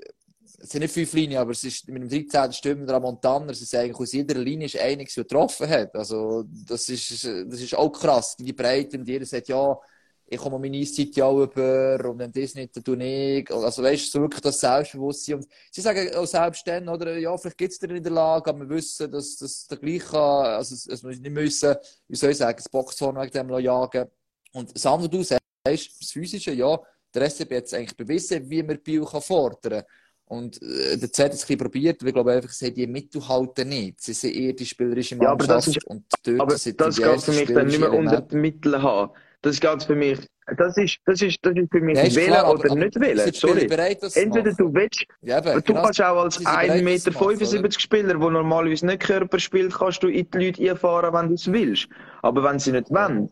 es 0.59 0.69
sind 0.69 0.81
nicht 0.81 0.93
fünf 0.93 1.11
Linien, 1.13 1.41
aber 1.41 1.51
es 1.51 1.63
ist 1.63 1.87
mit 1.89 2.03
dem 2.03 2.29
13. 2.29 2.53
Stimmen 2.53 2.87
der 2.87 2.99
Montaner, 2.99 3.51
es 3.51 3.61
ist 3.61 3.75
eigentlich 3.75 3.97
aus 3.97 4.13
jeder 4.13 4.35
Linie 4.35 4.67
ist 4.67 4.77
einer, 4.77 5.03
der 5.03 5.05
getroffen 5.05 5.67
hat. 5.67 5.95
Also, 5.95 6.43
das 6.47 6.87
ist, 6.89 7.25
das 7.25 7.61
ist 7.61 7.75
auch 7.75 7.89
krass, 7.89 8.35
die 8.37 8.53
Breite, 8.53 8.97
und 8.97 9.07
jeder 9.07 9.25
sagt, 9.25 9.47
ja, 9.47 9.77
ich 10.25 10.39
komme 10.39 10.59
meine 10.59 10.77
Eiszeit 10.77 11.15
ja 11.15 11.29
über, 11.31 12.09
und 12.09 12.19
wenn 12.19 12.31
das 12.31 12.55
nicht, 12.55 12.75
dann 12.75 12.83
tue 12.83 13.03
ich. 13.03 13.51
Also, 13.51 13.83
weißt 13.83 14.05
du, 14.05 14.09
so 14.09 14.21
wirklich 14.21 14.41
das 14.41 14.59
Selbstbewusstsein. 14.59 15.35
Und 15.35 15.47
sie 15.71 15.81
sagen 15.81 16.15
auch 16.15 16.25
selbst 16.25 16.65
dann, 16.67 16.87
oder, 16.87 17.17
ja, 17.17 17.35
vielleicht 17.37 17.57
gibt 17.57 17.73
es 17.73 17.79
da 17.79 17.87
in 17.87 18.03
der 18.03 18.11
Lage, 18.11 18.49
aber 18.49 18.61
wir 18.61 18.77
wissen, 18.77 19.11
dass 19.11 19.35
das 19.37 19.67
der 19.67 19.77
gleich 19.77 20.05
kann, 20.05 20.45
also, 20.45 20.75
es 20.75 21.03
muss 21.03 21.19
nicht 21.19 21.31
müssen, 21.33 21.75
wie 22.07 22.15
soll 22.15 22.31
ich 22.31 22.37
sagen, 22.37 22.57
das 22.57 22.69
Boxhorn 22.69 23.17
wegen 23.17 23.31
dem 23.31 23.59
jagen. 23.59 24.07
Und 24.53 24.73
das 24.75 24.85
andere, 24.85 25.09
du 25.09 25.23
sagst, 25.23 25.41
das 25.65 26.11
Physische, 26.11 26.51
ja, 26.53 26.77
der 27.13 27.29
SCB 27.29 27.55
hat 27.57 27.65
es 27.65 27.73
eigentlich 27.73 27.95
bewiesen, 27.97 28.49
wie 28.49 28.63
man 28.63 28.79
Biel 28.79 29.03
kann 29.05 29.21
fordern 29.21 29.81
kann. 29.81 29.83
Und 30.25 30.61
äh, 30.61 30.97
der 30.97 31.11
Z 31.11 31.25
hat 31.25 31.33
es 31.33 31.41
ein 31.43 31.47
bisschen 31.47 31.57
probiert, 31.57 32.01
weil 32.01 32.07
ich 32.09 32.13
glaube 32.13 32.31
einfach, 32.31 32.49
sie 32.49 32.67
haben 32.67 32.73
die 32.75 32.87
Mittel 32.87 33.27
halten 33.27 33.69
nicht. 33.69 34.01
Sie 34.01 34.13
sind 34.13 34.33
eher 34.33 34.53
die 34.53 34.65
spielerische 34.65 35.15
Ja, 35.15 35.31
aber 35.31 35.45
das 35.45 35.67
Mannschaft 35.67 35.77
ist- 35.77 35.87
und 35.87 36.05
dort 36.23 36.39
Aber 36.41 36.57
sind 36.57 36.79
das 36.81 36.95
die 36.95 37.01
geht 37.03 37.21
für 37.21 37.31
mich 37.33 37.53
dann 37.53 37.67
nicht 37.67 37.79
mehr 37.79 37.93
unter 37.93 38.21
die 38.21 38.35
Mittel 38.37 38.81
haben. 38.81 39.11
Das 39.41 39.59
geht 39.59 39.83
für 39.83 39.95
mich, 39.95 40.19
das 40.57 40.77
ist, 40.77 40.99
das 41.05 41.21
ist, 41.21 41.37
das 41.41 41.53
ist 41.55 41.69
für 41.69 41.81
mich 41.81 41.97
Ja, 41.97 42.03
ist 42.03 42.15
wählen 42.15 42.27
klar, 42.27 42.45
aber- 42.45 42.59
oder 42.59 42.71
aber 42.71 42.79
nicht 42.79 42.99
wählen. 42.99 43.29
die 43.31 43.37
Spieler 43.37 43.53
Sorry. 43.53 43.67
bereit, 43.67 44.03
Entweder 44.15 44.51
machen? 44.51 44.55
du 44.57 44.73
willst, 44.73 45.05
Ja, 45.21 45.37
eben, 45.39 45.53
du 45.53 45.61
genau. 45.61 45.83
kannst 45.83 46.01
auch 46.01 46.23
als 46.23 46.35
Sie 46.35 46.43
sind 46.43 46.45
bereit, 46.53 46.69
das 46.69 46.75
1,75 46.77 47.03
zu 47.03 47.09
Meter 47.09 47.11
machen, 47.11 47.27
oder? 47.27 47.37
75 47.37 47.81
Spieler, 47.81 48.07
der 48.17 48.29
normalerweise 48.29 48.85
nicht 48.85 48.99
Körper 49.01 49.39
spielt, 49.39 49.73
kannst 49.73 50.01
du 50.01 50.07
in 50.07 50.31
die 50.31 50.37
Leute 50.45 50.71
einfahren, 50.71 51.13
wenn 51.13 51.27
du 51.27 51.33
es 51.35 51.51
willst. 51.51 51.89
Aber 52.21 52.43
wenn 52.43 52.57
sie 52.59 52.71
nicht 52.71 52.89
wollen, 52.89 53.29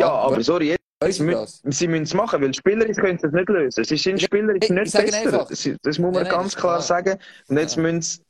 ja, 0.00 0.08
aber 0.10 0.42
sorry, 0.42 0.68
jetzt, 0.68 0.80
Weißt 0.98 1.20
du 1.20 1.30
das? 1.30 1.60
sie 1.64 1.88
müssen 1.88 2.04
es 2.04 2.14
machen, 2.14 2.40
weil 2.42 2.54
spielerisch 2.54 2.96
können 2.96 3.18
sie 3.18 3.26
es 3.26 3.32
nicht 3.32 3.48
lösen. 3.50 3.84
Sie 3.84 3.96
sind 3.98 4.20
spielerisch 4.20 4.58
ich- 4.62 4.70
ich 4.70 4.76
nicht 4.76 4.92
besser. 4.92 5.46
Das, 5.48 5.70
das 5.82 5.98
muss 5.98 6.12
man 6.14 6.22
Nein, 6.22 6.32
ganz 6.32 6.54
klar 6.56 6.76
klar. 6.78 6.82
sagen. 6.82 7.18
Und 7.48 7.58
jetzt 7.58 7.76
Ja. 7.76 7.82
müssen 7.82 8.00
sie, 8.02 8.20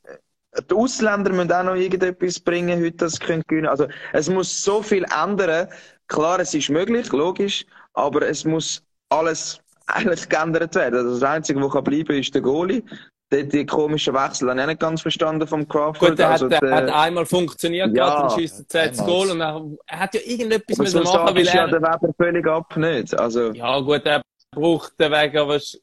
die 0.69 0.75
Ausländer 0.75 1.31
müssen 1.31 1.51
auch 1.51 1.63
noch 1.63 1.75
irgendetwas 1.75 2.39
bringen, 2.41 2.77
heute, 2.83 2.97
das 2.97 3.13
sie 3.13 3.19
können 3.19 3.43
gewinnen. 3.47 3.67
Also, 3.67 3.87
es 4.11 4.29
muss 4.29 4.61
so 4.63 4.81
viel 4.81 5.05
ändern. 5.23 5.69
Klar, 6.07 6.39
es 6.39 6.53
ist 6.53 6.69
möglich, 6.69 7.09
logisch, 7.13 7.65
aber 7.93 8.27
es 8.27 8.43
muss 8.43 8.83
alles 9.09 9.59
eigentlich 9.87 10.27
geändert 10.27 10.75
werden. 10.75 10.95
Also 10.95 11.19
das 11.19 11.23
Einzige, 11.23 11.61
was 11.61 11.71
kann 11.71 11.83
bleiben, 11.85 12.17
ist 12.19 12.33
der 12.35 12.41
Goalie. 12.41 12.83
Die, 13.29 13.45
die 13.45 13.65
komischen 13.65 14.13
Wechsel 14.13 14.49
habe 14.49 14.61
ich 14.61 14.67
nicht 14.67 14.79
ganz 14.79 15.01
verstanden 15.01 15.45
vom 15.47 15.67
Crawford. 15.67 16.11
Gut, 16.11 16.19
der 16.19 16.29
also, 16.29 16.45
hat, 16.45 16.51
der 16.53 16.59
der- 16.61 16.75
hat 16.75 16.89
einmal 16.89 17.25
funktioniert, 17.25 17.87
Ja, 17.95 18.05
gerade, 18.07 18.21
dann 18.29 18.39
schießt 18.39 18.73
er 18.73 18.87
das. 18.87 18.97
Goal 19.05 19.31
und 19.31 19.39
dann, 19.39 19.77
er 19.85 19.99
hat 19.99 20.13
ja 20.13 20.21
irgendetwas 20.23 20.77
müssen 20.77 21.03
so 21.05 21.11
machen, 21.11 21.35
weil 21.35 21.41
ist 21.41 21.53
ja 21.53 21.65
er, 21.65 21.67
der 21.67 21.81
Weber 21.81 22.13
völlig 22.17 22.47
ab, 22.47 22.77
nicht? 22.77 23.13
Also, 23.19 23.51
ja 23.51 23.79
gut, 23.81 24.05
er 24.05 24.21
braucht 24.51 24.97
den 24.97 25.11
Weg, 25.11 25.35
aber 25.35 25.55
es- 25.57 25.81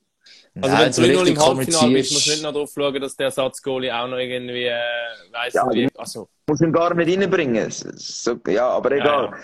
also 0.54 0.68
Nein, 0.68 0.84
wenn 0.86 0.92
so 0.92 1.02
3-0 1.02 1.08
richtig 1.10 1.36
im 1.36 1.42
Halbfinale 1.42 1.92
bist, 1.92 2.12
musst 2.12 2.26
du 2.26 2.30
nicht 2.30 2.42
noch 2.44 2.52
darauf 2.52 2.70
schauen, 2.72 3.00
dass 3.00 3.16
der 3.16 3.26
Ersatzgoalie 3.26 3.94
auch 3.94 4.06
noch 4.08 4.16
irgendwie, 4.16 4.64
äh, 4.64 4.78
weiss 5.32 5.52
Ja, 5.52 5.68
wie, 5.70 5.88
also, 5.98 6.28
muss 6.48 6.60
ihn 6.62 6.72
gar 6.72 6.94
nicht 6.94 7.18
reinbringen. 7.20 7.70
So, 7.70 8.38
ja, 8.48 8.68
aber 8.70 8.92
egal. 8.92 9.34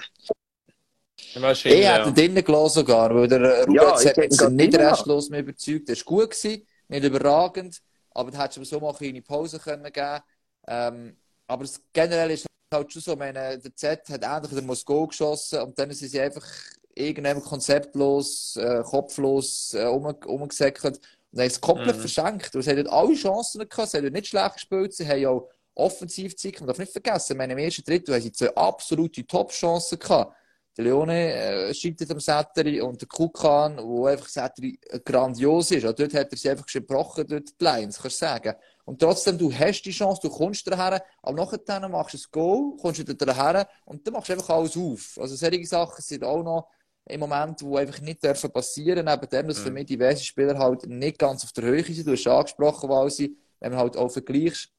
Ich 1.35 1.65
hätte 1.65 1.79
ja. 1.83 2.11
drinnen 2.11 2.45
gelassen 2.45 2.81
sogar, 2.81 3.15
weil 3.15 3.29
der 3.29 3.65
Rubens 3.67 4.05
ja, 4.05 4.11
hat 4.11 4.17
mich 4.17 4.41
nicht 4.51 4.79
restlos 4.79 5.29
mehr 5.31 5.41
überzeugt. 5.41 5.89
Der 5.89 5.97
war 5.97 6.03
gut, 6.05 6.31
gewesen, 6.31 6.67
nicht 6.89 7.05
überragend, 7.05 7.81
aber 8.11 8.31
da 8.31 8.43
hättest 8.43 8.59
du 8.59 8.65
so 8.65 8.81
mal 8.81 8.95
eine 8.99 9.23
Pause 9.23 9.59
können 9.59 9.93
geben 9.93 10.21
ähm, 10.67 11.17
Aber 11.47 11.65
es, 11.65 11.81
generell 11.93 12.31
ist 12.33 12.47
es 12.47 12.77
halt 12.77 12.93
schon 12.93 13.03
so, 13.03 13.17
meine, 13.17 13.59
der 13.59 13.75
Z 13.75 14.09
hat 14.09 14.23
ähnlich 14.23 14.53
den 14.53 14.67
Moskau 14.67 15.07
geschossen 15.07 15.61
und 15.61 15.79
dann 15.79 15.93
sind 15.93 16.11
sie 16.11 16.21
einfach 16.21 16.47
irgendwann 16.95 17.43
konzeptlos, 17.43 18.57
äh, 18.57 18.83
kopflos 18.85 19.75
äh, 19.75 19.85
um, 19.85 20.05
umgesäckelt 20.27 21.01
und 21.33 21.39
haben 21.39 21.47
es 21.47 21.61
komplett 21.61 21.97
mhm. 21.97 22.01
verschenkt. 22.01 22.55
Und 22.55 22.63
sie 22.63 22.71
hatten 22.71 22.89
alle 22.89 23.15
Chancen 23.15 23.69
gehabt, 23.69 23.91
sie 23.91 23.99
haben 23.99 24.13
nicht 24.13 24.29
schlecht 24.29 24.55
gespielt, 24.55 24.93
sie 24.95 25.09
haben 25.09 25.27
auch 25.27 25.49
offensiv 25.75 26.33
gezeigt. 26.33 26.61
Man 26.61 26.69
darf 26.69 26.79
nicht 26.79 26.93
vergessen, 26.93 27.37
meine, 27.37 27.53
im 27.53 27.59
ersten 27.59 27.85
Drittel 27.85 28.15
haben 28.15 28.23
sie 28.23 28.33
zwei 28.33 28.55
absolute 28.55 29.27
Top-Chancen 29.27 29.99
gehabt. 29.99 30.37
Der 30.77 30.85
Leone 30.85 31.33
äh, 31.33 31.75
scheitert 31.75 32.11
am 32.11 32.21
Säteri 32.21 32.81
und 32.81 33.01
der 33.01 33.09
Kukan, 33.09 33.79
wo 33.83 34.07
einfach 34.07 34.29
Säteri 34.29 34.79
grandios 35.05 35.71
ist. 35.73 35.85
Dort 35.85 36.15
hat 36.15 36.31
er 36.33 36.37
sie 36.37 36.51
einfach 36.51 36.67
gebrochen, 36.67 37.27
dort 37.29 37.49
die 37.61 37.65
Lines, 37.65 38.01
kannst 38.01 38.23
du 38.23 38.27
sagen. 38.27 38.55
Und 38.85 39.01
trotzdem, 39.01 39.37
du 39.37 39.53
hast 39.53 39.83
die 39.83 39.91
Chance, 39.91 40.21
du 40.23 40.31
kommst 40.31 40.67
daher, 40.67 41.05
aber 41.23 41.37
nachher 41.37 41.89
machst 41.89 42.15
du 42.15 42.19
ein 42.19 42.25
Goal, 42.31 42.77
kommst 42.81 43.07
du 43.07 43.15
daher 43.15 43.69
und 43.85 44.07
dann 44.07 44.15
machst 44.15 44.29
du 44.29 44.33
einfach 44.33 44.51
alles 44.51 44.77
auf. 44.77 45.19
Also 45.21 45.37
solche 45.37 45.67
Sachen 45.67 46.03
sind 46.03 46.25
auch 46.25 46.43
noch 46.43 46.69
im 47.07 47.21
Moment, 47.21 47.63
wo 47.63 47.77
einfach 47.77 48.01
nicht 48.01 48.23
dürfen 48.23 48.51
passieren, 48.53 49.05
neben 49.05 49.29
dem, 49.29 49.49
dass 49.49 49.59
für 49.59 49.71
mich 49.71 49.87
diverse 49.87 50.23
Spieler 50.25 50.59
halt 50.59 50.87
nicht 50.87 51.19
ganz 51.19 51.45
auf 51.45 51.53
der 51.53 51.65
Höhe 51.65 51.83
sind. 51.83 52.07
Du 52.07 52.13
hast 52.13 52.27
angesprochen, 52.27 52.89
weil 52.89 53.11
sie, 53.11 53.37
wenn 53.59 53.73
man 53.73 53.81
halt 53.81 53.97
auch 53.97 54.11
vergleichst, 54.11 54.71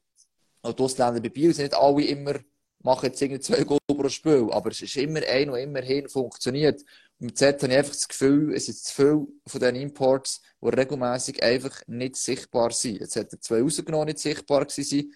auch 0.62 0.72
die 0.72 0.82
Ausländer 0.82 1.20
bei 1.20 1.28
Biel 1.28 1.52
sind 1.52 1.64
nicht 1.64 1.74
alle 1.74 2.04
immer, 2.04 2.34
machen 2.82 3.06
jetzt 3.06 3.20
irgendwie 3.22 3.40
zwei 3.40 3.64
Goal 3.64 3.78
pro 3.86 4.08
Spiel, 4.08 4.48
aber 4.50 4.70
es 4.70 4.82
ist 4.82 4.96
immer 4.96 5.20
ein, 5.28 5.50
und 5.50 5.58
immerhin 5.58 6.08
funktioniert. 6.08 6.80
Und 7.20 7.26
mit 7.26 7.38
Z 7.38 7.62
habe 7.62 7.72
ich 7.72 7.78
einfach 7.78 7.92
das 7.92 8.08
Gefühl, 8.08 8.54
es 8.54 8.66
sind 8.66 8.78
zu 8.78 8.94
viele 8.94 9.26
von 9.46 9.60
diesen 9.60 9.76
Imports, 9.76 10.42
die 10.60 10.68
regelmäßig 10.68 11.42
einfach 11.42 11.82
nicht 11.86 12.16
sichtbar 12.16 12.70
sind. 12.70 13.00
Jetzt 13.00 13.16
hat 13.16 13.32
er 13.32 13.40
zwei 13.40 13.62
rausgenommen, 13.62 14.06
nicht 14.06 14.18
sichtbar 14.18 14.64
gewesen 14.64 15.12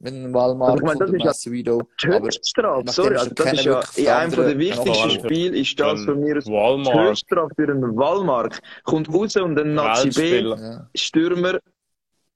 mit 0.00 0.14
dem 0.14 0.32
Walmart 0.32 0.78
ich 0.78 0.82
meine, 0.82 0.98
das 1.00 1.10
ist 1.10 1.24
Massuido. 1.24 1.82
Ja 2.02 2.20
sorry, 2.86 3.16
also 3.16 3.30
das 3.34 3.52
ist 3.52 3.64
ja 3.64 3.82
in 3.96 4.08
einem 4.08 4.30
der 4.30 4.58
wichtigsten 4.58 5.10
Spiele 5.10 5.58
ist 5.58 5.78
das 5.80 6.04
für 6.04 6.14
mich 6.14 6.44
die 6.44 6.52
Höchststrafe 6.52 7.52
für 7.56 7.68
einen 7.68 7.96
Walmart. 7.96 8.60
Kommt 8.84 9.12
raus 9.12 9.34
und 9.36 9.58
ein 9.58 9.74
Nazi 9.74 10.10
B, 10.10 10.54
Stürmer, 10.94 11.58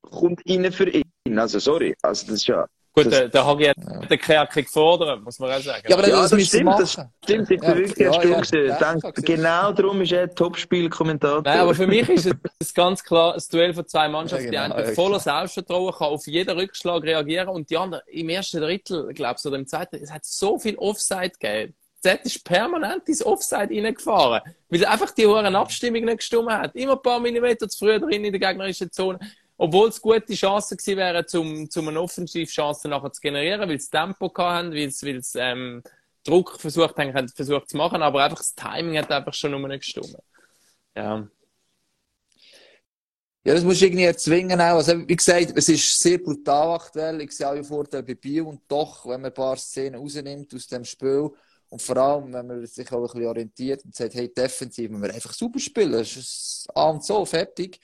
kommt 0.02 0.42
rein 0.48 0.72
für 0.72 0.88
ihn. 0.88 1.38
Also 1.38 1.60
sorry, 1.60 1.94
also 2.02 2.26
das 2.26 2.36
ist 2.36 2.46
ja 2.48 2.66
Gut, 2.94 3.06
das, 3.06 3.10
der, 3.10 3.28
der 3.28 3.46
Hagi 3.46 3.64
hat 3.64 3.76
ja. 3.78 4.44
den 4.44 4.64
gefordert, 4.64 5.22
muss 5.22 5.38
man 5.38 5.50
auch 5.50 5.60
sagen. 5.60 5.82
Ja, 5.88 5.96
aber 5.96 6.06
ja, 6.06 6.20
das, 6.20 6.30
das 6.30 6.46
stimmt, 6.46 6.78
das 6.78 6.92
stimmt. 6.92 7.50
Ich 7.50 7.62
ja, 7.62 7.74
wirklich 7.74 7.96
ja, 7.96 8.22
ja, 8.22 8.40
gesehen. 8.40 9.12
Genau 9.24 9.72
darum 9.72 10.02
ist 10.02 10.12
er 10.12 10.34
Topspielkommentator. 10.34 11.42
Nein, 11.42 11.60
aber 11.60 11.74
für 11.74 11.86
mich 11.86 12.06
ist 12.10 12.30
es 12.58 12.74
ganz 12.74 13.02
klar 13.02 13.32
das 13.32 13.48
Duell 13.48 13.72
von 13.72 13.86
zwei 13.88 14.08
Mannschaften, 14.10 14.52
ja, 14.52 14.64
genau, 14.64 14.76
die 14.76 14.82
einen 14.84 14.94
voller 14.94 15.20
Selbstvertrauen 15.20 15.94
kann 15.94 16.08
auf 16.08 16.26
jeden 16.26 16.58
Rückschlag 16.58 17.02
reagieren 17.02 17.48
und 17.48 17.70
die 17.70 17.78
andere 17.78 18.02
im 18.08 18.28
ersten 18.28 18.60
Drittel, 18.60 19.14
glaubst 19.14 19.46
du, 19.46 19.48
oder 19.48 19.58
im 19.58 19.66
zweiten, 19.66 19.96
es 19.96 20.12
hat 20.12 20.26
so 20.26 20.58
viel 20.58 20.76
Offside 20.76 21.32
gegeben. 21.40 21.74
Z 22.02 22.20
ist 22.24 22.44
permanent 22.44 23.08
ins 23.08 23.24
Offside 23.24 23.68
reingefahren, 23.70 24.42
weil 24.68 24.84
einfach 24.84 25.12
die 25.12 25.26
hohen 25.26 25.54
Abstimmung 25.54 26.04
nicht 26.04 26.18
gestimmt 26.18 26.50
hat. 26.50 26.74
Immer 26.74 26.94
ein 26.94 27.02
paar 27.02 27.20
Millimeter 27.20 27.68
zu 27.68 27.78
früh 27.78 27.98
drin 27.98 28.24
in 28.24 28.32
der 28.32 28.40
gegnerischen 28.40 28.90
Zone 28.90 29.18
obwohl 29.62 29.90
es 29.90 30.02
gute 30.02 30.34
Chancen 30.34 30.76
gewesen 30.76 30.96
wären, 30.96 31.28
zum, 31.28 31.70
zum 31.70 31.86
eine 31.86 32.00
Offensivchance 32.00 32.88
nachher 32.88 33.12
zu 33.12 33.20
generieren, 33.20 33.68
weil 33.68 33.78
sie 33.78 33.90
Tempo 33.90 34.32
hatten, 34.36 34.72
weil 34.72 34.90
sie, 34.90 35.20
ähm, 35.36 35.84
Druck 36.24 36.58
versucht 36.58 36.96
haben, 36.96 37.28
versucht 37.28 37.70
zu 37.70 37.76
machen, 37.76 38.02
aber 38.02 38.24
einfach 38.24 38.38
das 38.38 38.56
Timing 38.56 38.98
hat 38.98 39.12
einfach 39.12 39.32
schon 39.32 39.52
nur 39.52 39.68
nicht 39.68 39.82
gestimmt. 39.82 40.16
Ja. 40.96 41.28
Ja, 43.44 43.54
das 43.54 43.62
muss 43.62 43.78
du 43.78 43.86
irgendwie 43.86 44.04
erzwingen 44.04 44.60
auch. 44.60 44.78
Also, 44.78 44.98
wie 45.06 45.16
gesagt, 45.16 45.52
es 45.54 45.68
ist 45.68 46.00
sehr 46.00 46.18
brutal 46.18 46.74
aktuell. 46.74 47.20
Ich 47.20 47.30
sehe 47.30 47.48
auch 47.48 47.54
die 47.54 47.62
Vorteile 47.62 48.02
bei 48.02 48.14
Biel 48.16 48.42
und 48.42 48.62
doch, 48.66 49.04
wenn 49.06 49.20
man 49.20 49.30
ein 49.30 49.34
paar 49.34 49.56
Szenen 49.56 50.00
rausnimmt 50.00 50.52
aus 50.54 50.66
dem 50.66 50.84
Spiel 50.84 51.30
und 51.68 51.80
vor 51.80 51.96
allem, 51.98 52.32
wenn 52.32 52.46
man 52.48 52.66
sich 52.66 52.90
auch 52.90 52.96
ein 52.96 53.02
bisschen 53.02 53.26
orientiert 53.26 53.84
und 53.84 53.94
sagt, 53.94 54.14
hey, 54.14 54.32
defensiv, 54.32 54.90
wenn 54.90 55.02
wir 55.02 55.14
einfach 55.14 55.32
super 55.32 55.60
spielen, 55.60 55.94
ist 55.94 56.66
A 56.74 56.90
und 56.90 57.04
so, 57.04 57.24
fertig 57.24 57.78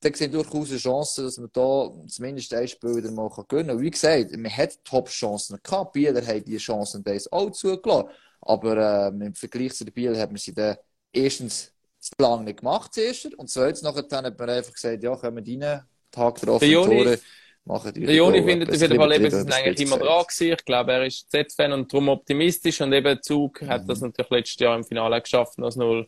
dann 0.00 0.14
sehen 0.14 0.32
durchaus 0.32 0.70
eine 0.70 0.78
Chance, 0.78 1.22
dass 1.22 1.36
man 1.36 1.50
da 1.52 1.90
zumindest 2.06 2.54
ein 2.54 2.66
Spiel 2.66 2.96
wieder 2.96 3.10
mal 3.10 3.28
gewinnen 3.28 3.68
kann. 3.68 3.80
Wie 3.80 3.90
gesagt, 3.90 4.36
man 4.36 4.56
hat 4.56 4.82
Top-Chancen 4.84 5.58
gehabt. 5.62 5.92
Bieler 5.92 6.26
haben 6.26 6.44
diese 6.44 6.58
Chancen 6.58 7.04
auch 7.30 7.50
zugelassen. 7.50 8.08
Aber 8.40 8.76
äh, 8.76 9.08
im 9.08 9.34
Vergleich 9.34 9.74
zu 9.74 9.84
den 9.84 9.92
Biel 9.92 10.18
hat 10.18 10.30
man 10.30 10.38
sie 10.38 10.54
dann 10.54 10.76
erstens 11.12 11.74
zu 11.98 12.12
lange 12.18 12.44
nicht 12.44 12.60
gemacht, 12.60 12.94
zuerst. 12.94 13.34
Und 13.34 13.50
zweitens 13.50 13.82
nachher 13.82 14.04
hat 14.10 14.38
man 14.38 14.50
einfach 14.50 14.72
gesagt, 14.72 15.02
ja, 15.02 15.14
kommen 15.14 15.44
rein, 15.46 15.82
Tag 16.10 16.40
drauf, 16.40 16.60
Tore. 16.60 17.18
Machen 17.64 17.92
die 17.92 18.06
der 18.06 18.14
Joni 18.14 18.42
findet 18.42 18.70
auf 18.70 18.80
jeden 18.80 18.96
Fall 18.96 19.12
eben, 19.12 19.30
sind 19.30 19.52
eigentlich 19.52 19.86
immer 19.86 19.98
dran 19.98 20.24
gewesen. 20.24 20.56
Ich 20.58 20.64
glaube, 20.64 20.92
er 20.92 21.06
ist 21.06 21.30
Z-Fan 21.30 21.72
und 21.72 21.92
darum 21.92 22.08
optimistisch. 22.08 22.80
Und 22.80 22.92
eben 22.94 23.22
Zug 23.22 23.60
hat 23.62 23.86
das 23.86 24.00
mhm. 24.00 24.08
natürlich 24.08 24.30
letztes 24.30 24.60
Jahr 24.60 24.76
im 24.76 24.84
Finale 24.84 25.20
geschafft, 25.20 25.58
das 25.58 25.76
0-3 25.76 26.06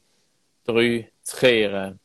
zu 1.22 1.37
kehren. 1.37 2.00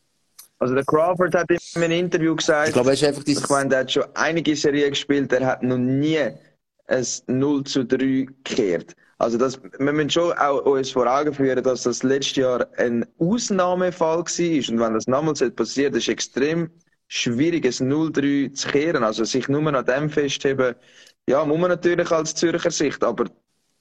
Also 0.58 0.74
der 0.74 0.84
Crawford 0.84 1.34
hat 1.34 1.50
in 1.50 1.58
einem 1.82 1.92
Interview 1.92 2.34
gesagt, 2.34 2.68
ich 2.68 2.74
glaube, 2.74 2.90
er 2.90 2.94
ist 2.94 3.04
einfach 3.04 3.22
dieses... 3.22 3.44
ich 3.44 3.50
meine, 3.50 3.68
der 3.68 3.78
hat 3.80 3.92
schon 3.92 4.04
einige 4.14 4.56
Serien 4.56 4.90
gespielt, 4.90 5.32
er 5.32 5.46
hat 5.46 5.62
noch 5.62 5.78
nie 5.78 6.18
ein 6.86 7.06
0 7.26 7.64
zu 7.64 7.84
3 7.84 7.96
gekehrt. 7.96 8.96
Also 9.18 9.36
das, 9.36 9.60
wir 9.62 9.92
müssen 9.92 10.10
schon 10.10 10.32
auch 10.32 10.64
uns 10.64 10.90
vor 10.90 11.06
Augen 11.06 11.32
führen, 11.32 11.62
dass 11.62 11.82
das 11.82 12.02
letztes 12.02 12.36
Jahr 12.36 12.66
ein 12.76 13.04
Ausnahmefall 13.18 14.18
war. 14.18 14.72
Und 14.72 14.80
wenn 14.80 14.94
das 14.94 15.06
nochmals 15.06 15.44
passiert, 15.54 15.94
ist 15.96 16.04
es 16.04 16.08
extrem 16.08 16.70
schwierig, 17.08 17.64
ein 17.64 17.92
0-3 17.92 18.52
zu 18.52 18.68
kehren. 18.68 19.02
Also 19.02 19.24
sich 19.24 19.48
nur 19.48 19.66
an 19.74 19.84
dem 19.84 20.08
festheben, 20.10 20.74
ja, 21.28 21.44
muss 21.44 21.58
man 21.58 21.70
natürlich 21.70 22.10
als 22.10 22.34
Zürcher 22.34 22.70
Sicht, 22.70 23.02
aber 23.04 23.26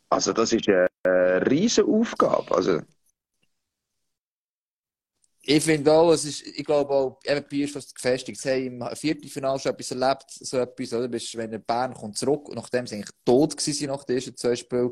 also 0.10 0.34
das 0.34 0.54
ist 0.54 0.68
eine, 0.68 0.88
eine 1.04 1.50
riesige 1.50 1.88
Aufgabe. 1.88 2.54
Also, 2.54 2.82
ich 5.50 5.64
finde 5.64 5.94
auch, 5.94 6.12
es 6.12 6.26
ist, 6.26 6.46
ich 6.46 6.66
glaube 6.66 6.94
auch, 6.94 7.20
eben 7.24 7.48
Bier 7.48 7.66
ist 7.66 7.74
fast 7.74 7.96
gefestigt. 7.96 8.42
Sie 8.42 8.50
haben 8.50 8.82
im 8.82 8.96
Viertelfinale 8.98 9.58
schon 9.58 9.72
etwas 9.72 9.92
erlebt, 9.92 10.26
so 10.30 10.58
etwas, 10.58 10.94
oder? 10.94 11.08
Bist, 11.08 11.38
wenn 11.38 11.52
der 11.52 11.60
Bern 11.60 11.94
kommt 11.94 12.18
zurück, 12.18 12.50
nachdem 12.54 12.86
sie 12.86 12.96
eigentlich 12.96 13.16
tot 13.24 13.56
gewesen 13.56 13.88
nach 13.88 14.04
den 14.04 14.18
ersten 14.18 14.36
zwei 14.36 14.58
Spielen, 14.58 14.92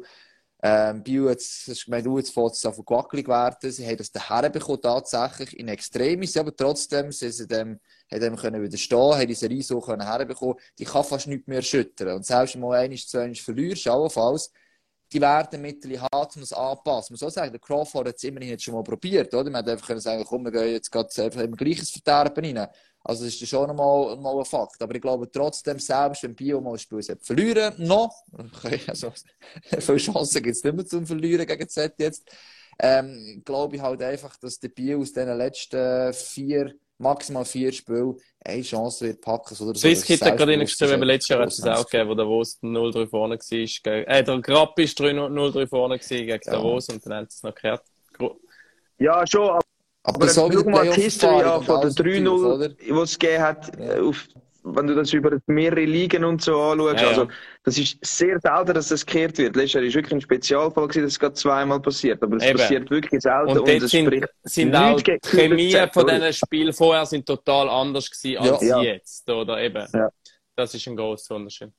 ähm, 0.64 1.04
Bio, 1.04 1.28
jetzt, 1.28 1.68
du 1.68 1.74
gemeint, 1.86 2.08
jetzt 2.18 2.34
fängt 2.34 2.54
es 2.54 2.66
auf 2.66 2.78
gewackelig 2.78 3.28
werden. 3.28 3.70
Sie 3.70 3.86
haben 3.86 3.98
das 3.98 4.12
daher 4.14 4.50
bekommen, 4.50 4.80
tatsächlich 4.82 5.60
in 5.60 5.68
Extremis, 5.68 6.38
aber 6.38 6.56
trotzdem, 6.56 7.12
sie 7.12 7.32
sind 7.32 7.52
dem, 7.52 7.80
haben 8.10 8.22
dem 8.22 8.36
können 8.38 8.64
widerstehen, 8.64 9.14
haben 9.14 9.28
diese 9.28 9.42
Serie 9.42 9.62
so 9.62 9.86
herbekommen. 9.86 10.56
Die 10.80 10.86
kann 10.86 11.04
fast 11.04 11.28
nichts 11.28 11.48
mehr 11.48 11.58
erschüttern. 11.58 12.16
Und 12.16 12.26
selbst 12.26 12.56
wenn 12.56 12.62
du 12.62 12.68
mal 12.68 12.90
zu 12.96 13.20
einiges 13.20 13.44
verlierst, 13.44 13.88
allenfalls, 13.88 14.52
die 15.12 15.22
werden 15.22 15.62
Mittel 15.62 16.02
haben, 16.02 16.30
um 16.36 16.42
es 16.42 16.54
anzupassen. 16.54 17.16
Man 17.20 17.28
auch 17.28 17.32
sagen, 17.32 17.52
der 17.52 17.60
Crawford 17.60 18.08
hat 18.08 18.16
es 18.16 18.24
immerhin 18.24 18.50
jetzt 18.50 18.64
schon 18.64 18.74
mal 18.74 18.84
probiert, 18.84 19.34
oder? 19.34 19.50
Man 19.50 19.62
hätte 19.62 19.72
einfach 19.74 19.88
können 19.88 20.00
sagen, 20.00 20.24
komm, 20.26 20.46
wir 20.46 20.52
gehen 20.52 20.72
jetzt 20.72 20.92
gerade 20.92 21.10
einfach 21.24 21.42
im 21.42 21.56
gleiches 21.56 21.92
Verderben 21.92 22.58
rein. 22.58 22.68
Also, 23.04 23.26
das 23.26 23.36
ist 23.36 23.48
schon 23.48 23.76
mal, 23.76 24.18
mal 24.18 24.40
ein 24.40 24.46
Fakt. 24.46 24.82
Aber 24.82 24.96
ich 24.96 25.02
glaube 25.02 25.30
trotzdem, 25.30 25.80
selbst 25.80 26.24
wenn 26.24 26.34
Bio 26.34 26.60
mal 26.60 26.72
ein 26.72 26.80
Spiel 26.80 27.04
verlieren, 27.22 27.76
noch, 27.78 28.24
also, 28.88 29.14
viele 29.80 29.98
Chancen 29.98 30.42
gibt 30.42 30.56
es 30.56 30.64
nicht 30.64 30.76
mehr 30.76 30.86
zum 30.86 31.06
Verlieren 31.06 31.46
gegen 31.46 31.70
Z 31.70 31.94
jetzt, 32.00 32.28
ähm, 32.80 33.44
glaube 33.46 33.76
ich 33.76 33.82
halt 33.82 34.02
einfach, 34.02 34.36
dass 34.38 34.60
der 34.60 34.70
Bio 34.70 35.02
aus 35.02 35.14
den 35.14 35.30
letzten 35.38 36.14
vier 36.14 36.74
maximal 36.98 37.46
vier 37.46 37.72
Spiele 37.72 38.16
eine 38.44 38.62
Chance 38.62 39.06
wird 39.06 39.22
packen. 39.22 39.56
Oder 39.56 39.78
so. 39.78 39.88
Hat 39.90 40.38
gerade 40.38 40.58
gesehen, 40.58 40.90
wenn 40.90 41.00
wir 41.00 41.06
letztes 41.06 41.30
Jahr 41.30 41.42
es 41.42 41.64
auch 41.64 41.86
gegeben, 41.86 42.10
wo 42.10 42.16
der 42.16 42.28
Wos 42.28 42.60
0-3 42.62 43.08
vorne 43.08 43.38
war. 43.38 44.08
Äh, 44.08 44.24
der 44.24 44.40
Grapp 44.40 44.80
ist 44.80 45.00
0-3 45.00 45.68
vorne 45.68 46.00
gegen 46.00 46.30
ja. 46.30 46.38
Davos 46.38 46.90
und 46.90 47.06
dann 47.06 47.14
haben 47.14 47.28
sie 47.30 47.36
es 47.36 47.44
noch 47.44 47.56
gekehrt. 47.56 47.82
Ja, 48.98 49.26
schon, 49.28 49.50
aber, 49.50 49.62
aber, 50.04 50.16
aber 50.16 50.30
schau 50.30 50.48
mal 50.70 50.90
die 50.90 51.02
History 51.02 51.44
an 51.44 51.64
von 51.64 51.82
der 51.82 51.92
3-0, 51.92 52.68
die 52.78 52.90
es 52.92 53.20
gegeben 53.20 53.44
hat, 53.44 53.80
ja. 53.80 54.02
auf 54.02 54.28
wenn 54.66 54.88
du 54.88 54.96
das 54.96 55.14
über 55.14 55.38
mehrere 55.46 55.86
Ligen 55.86 56.24
und 56.26 56.42
so 56.42 56.60
anschaust, 56.60 57.02
ja, 57.02 57.08
also, 57.10 57.28
das 57.64 57.78
ist 57.78 58.04
sehr 58.04 58.40
selten, 58.40 58.74
dass 58.74 58.90
das 58.90 59.06
gekehrt 59.06 59.38
wird. 59.38 59.56
Letztes 59.56 59.74
Jahr 59.74 59.84
war 59.84 59.94
wirklich 59.94 60.14
ein 60.14 60.22
Spezialfall, 60.22 60.88
gewesen, 60.88 61.04
dass 61.04 61.14
es 61.14 61.20
gerade 61.20 61.34
zweimal 61.36 61.80
passiert. 61.80 62.22
Aber 62.24 62.38
es 62.38 62.44
Eben. 62.44 62.58
passiert 62.58 62.90
wirklich 62.90 63.22
selten. 63.22 63.52
Und, 63.52 63.60
und 63.60 63.70
es 63.70 63.92
sind, 63.92 64.08
spricht 64.08 64.28
sind 64.44 64.76
auch 64.76 65.00
die 65.00 65.20
Chemie 65.24 65.76
von 65.94 66.08
diesen 66.08 66.34
Spielen 66.34 66.74
vorher 66.74 67.06
sind 67.06 67.26
total 67.26 67.70
anders 67.70 68.10
gewesen 68.10 68.38
als 68.40 68.62
ja. 68.62 68.82
jetzt, 68.82 69.30
oder 69.30 69.62
eben. 69.62 69.86
Ja. 69.94 70.10
Das 70.56 70.74
ist 70.74 70.88
ein 70.88 70.96
großer 70.96 71.36
Unterschied. 71.36 71.72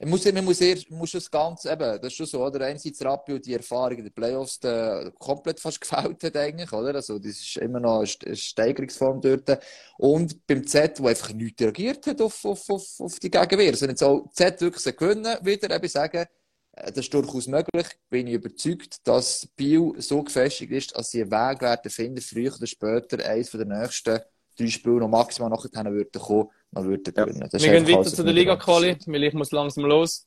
Man 0.00 0.10
muss, 0.10 0.30
man 0.30 0.44
muss, 0.44 0.60
eher, 0.60 0.76
muss 0.90 1.12
das 1.12 1.30
Ganze, 1.30 1.72
eben, 1.72 2.00
das 2.00 2.06
ist 2.08 2.16
schon 2.16 2.26
so, 2.26 2.44
oder? 2.44 2.66
Einerseits 2.66 3.02
Rapio 3.02 3.38
die 3.38 3.54
Erfahrung 3.54 3.98
in 3.98 4.04
den 4.04 4.12
Playoffs 4.12 4.60
der 4.60 5.12
komplett 5.18 5.58
fast 5.58 5.80
gefällt 5.80 6.22
hat, 6.22 6.36
eigentlich, 6.36 6.72
oder? 6.72 6.94
Also, 6.94 7.18
das 7.18 7.32
ist 7.32 7.56
immer 7.56 7.80
noch 7.80 8.00
eine 8.00 8.36
Steigerungsform 8.36 9.20
dort. 9.20 9.58
Und 9.96 10.46
beim 10.46 10.66
Z, 10.66 11.00
wo 11.00 11.08
einfach 11.08 11.32
nichts 11.32 11.62
reagiert 11.62 12.06
hat 12.06 12.20
auf, 12.20 12.44
auf, 12.44 12.68
auf, 12.68 13.00
auf 13.00 13.18
die 13.18 13.30
Gegenwehr. 13.30 13.70
Also, 13.70 13.86
jetzt 13.86 14.02
auch 14.02 14.30
Z 14.32 14.60
wirklich 14.60 14.96
gewinnen, 14.96 15.38
wieder 15.42 15.74
eben 15.74 15.88
sagen, 15.88 16.26
äh, 16.72 16.92
das 16.92 16.98
ist 16.98 17.14
durchaus 17.14 17.46
möglich. 17.46 17.86
Bin 18.10 18.26
ich 18.26 18.34
überzeugt, 18.34 19.06
dass 19.06 19.48
Biel 19.56 19.94
so 19.98 20.22
gefestigt 20.22 20.72
ist, 20.72 20.96
dass 20.96 21.10
sie 21.10 21.22
einen 21.22 21.30
Weg 21.30 21.62
werden 21.62 21.90
finden, 21.90 22.20
früher 22.20 22.54
oder 22.54 22.66
später 22.66 23.24
eines 23.24 23.50
der 23.50 23.64
nächsten 23.64 24.20
drei 24.58 24.68
Spiele 24.68 24.96
noch 24.96 25.08
maximal 25.08 25.50
nachher 25.50 25.70
kommen, 25.70 26.48
noch 26.72 26.84
würden 26.84 27.14
gewinnen. 27.14 27.48
Ja. 27.52 27.60
Wir 27.60 27.72
gehen 27.72 27.88
weiter 27.88 28.10
zu 28.10 28.22
der 28.22 28.32
Liga-Quali, 28.32 28.98
weil 29.06 29.24
ich 29.24 29.34
muss 29.34 29.52
langsam 29.52 29.84
los. 29.84 30.26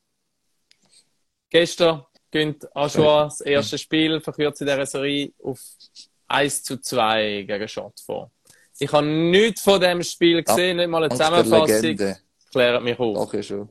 Gestern 1.50 2.04
gönnt 2.32 2.76
Aschua 2.76 3.26
das 3.26 3.42
erste 3.42 3.78
Spiel, 3.78 4.22
verkürzt 4.22 4.62
in 4.62 4.68
dieser 4.68 4.86
Serie 4.86 5.34
auf 5.44 5.60
1 6.28 6.64
zu 6.64 6.78
2 6.78 7.44
gegen 7.48 7.68
Schott 7.68 8.00
vor. 8.06 8.32
Ich 8.80 8.92
habe 8.92 9.06
nichts 9.06 9.62
von 9.62 9.82
dem 9.82 10.02
Spiel 10.04 10.44
gesehen, 10.44 10.78
nicht 10.78 10.88
mal 10.88 11.04
eine 11.04 11.10
Zusammenfassung. 11.10 11.98
Klärt 12.52 12.84
mich 12.84 12.98
auf. 12.98 13.18
Okay, 13.18 13.44
schon. 13.44 13.70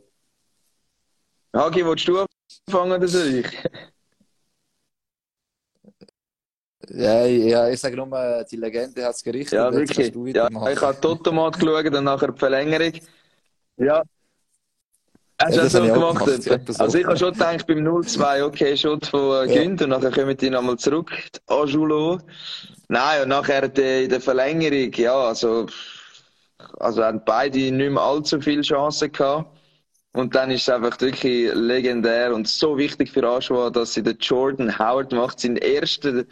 Hagi, 1.54 1.84
willst 1.84 2.06
du 2.06 2.26
anfangen 2.66 2.92
oder 2.92 3.08
soll 3.08 3.34
ich? 3.36 3.46
Ja, 6.90 7.26
ja, 7.26 7.68
ich 7.68 7.80
sage 7.80 7.96
nur, 7.96 8.44
die 8.50 8.56
Legende 8.56 9.04
hat 9.04 9.14
es 9.14 9.22
gerichtet. 9.22 9.54
Ja, 9.54 9.72
wirklich. 9.72 10.12
Ja, 10.34 10.48
ich 10.70 10.80
habe 10.80 11.00
Totomat 11.00 11.58
geschaut 11.58 11.94
und 11.94 12.04
nachher 12.04 12.32
die 12.32 12.38
Verlängerung. 12.38 12.92
Ja. 13.76 14.02
Hast 15.40 15.52
du 15.52 15.56
ja, 15.58 15.62
das 15.64 15.72
so 15.72 15.82
gemacht? 15.82 16.44
gemacht. 16.44 16.80
Also 16.80 16.98
ich 16.98 17.04
habe 17.04 17.16
schon 17.16 17.32
gedacht, 17.32 17.66
beim 17.66 17.78
0-2, 17.78 18.44
okay, 18.44 18.76
Shot 18.76 19.06
von 19.06 19.48
äh, 19.48 19.54
ja. 19.54 19.62
und 19.62 19.80
nachher 19.88 20.10
kommen 20.10 20.36
die 20.36 20.50
nochmal 20.50 20.76
zurück, 20.78 21.12
Anjulo. 21.46 22.18
Nein, 22.88 23.22
und 23.22 23.28
nachher 23.28 23.68
die, 23.68 24.04
in 24.04 24.10
der 24.10 24.20
Verlängerung, 24.20 24.92
ja, 24.94 25.14
also, 25.14 25.66
also 26.80 27.04
haben 27.04 27.22
beide 27.24 27.58
nicht 27.58 27.92
mehr 27.92 28.02
allzu 28.02 28.40
viele 28.40 28.62
Chancen 28.62 29.12
gehabt. 29.12 29.56
Und 30.12 30.34
dann 30.34 30.50
ist 30.50 30.62
es 30.62 30.68
einfach 30.70 31.00
wirklich 31.00 31.52
legendär 31.54 32.34
und 32.34 32.48
so 32.48 32.76
wichtig 32.76 33.12
für 33.12 33.22
Aschua, 33.22 33.70
dass 33.70 33.94
sie 33.94 34.02
den 34.02 34.18
Jordan 34.18 34.76
Howard 34.76 35.12
macht, 35.12 35.38
sein 35.38 35.56
erster 35.56 36.24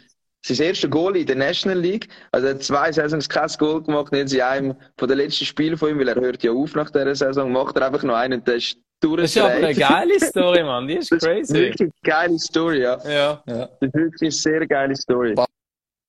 sein 0.55 0.67
erster 0.67 0.87
Goal 0.87 1.17
in 1.17 1.25
der 1.25 1.35
National 1.35 1.79
League. 1.79 2.07
Also 2.31 2.47
er 2.47 2.53
hat 2.55 2.63
zwei 2.63 2.91
Saisons 2.91 3.27
kein 3.27 3.49
Goal 3.57 3.83
gemacht, 3.83 4.11
nicht 4.11 4.33
in 4.33 4.41
einem 4.41 4.75
von 4.97 5.07
den 5.07 5.17
letzten 5.17 5.45
Spielen 5.45 5.77
von 5.77 5.89
ihm, 5.89 5.99
weil 5.99 6.07
er 6.07 6.15
hört 6.15 6.43
ja 6.43 6.51
auf 6.51 6.75
nach 6.75 6.89
dieser 6.89 7.15
Saison, 7.15 7.51
macht 7.51 7.77
er 7.77 7.87
einfach 7.87 8.03
noch 8.03 8.15
einen 8.15 8.39
und 8.39 8.47
der 8.47 8.55
ist 8.55 8.77
das 8.99 9.11
ist 9.11 9.37
aber 9.37 9.53
eine 9.53 9.75
geile 9.75 10.19
Story, 10.19 10.63
Mann. 10.63 10.87
Die 10.87 10.95
ist 10.95 11.09
crazy. 11.11 11.21
Das 11.21 11.49
ist 11.49 11.53
wirklich 11.53 11.81
eine 11.81 11.91
geile 12.03 12.39
Story, 12.39 12.81
ja. 12.81 12.97
Ja. 13.05 13.43
ja. 13.45 13.69
Das 13.79 13.89
ist 13.89 13.93
wirklich 13.93 14.21
eine 14.21 14.31
sehr 14.31 14.67
geile 14.67 14.95
Story. 14.95 15.35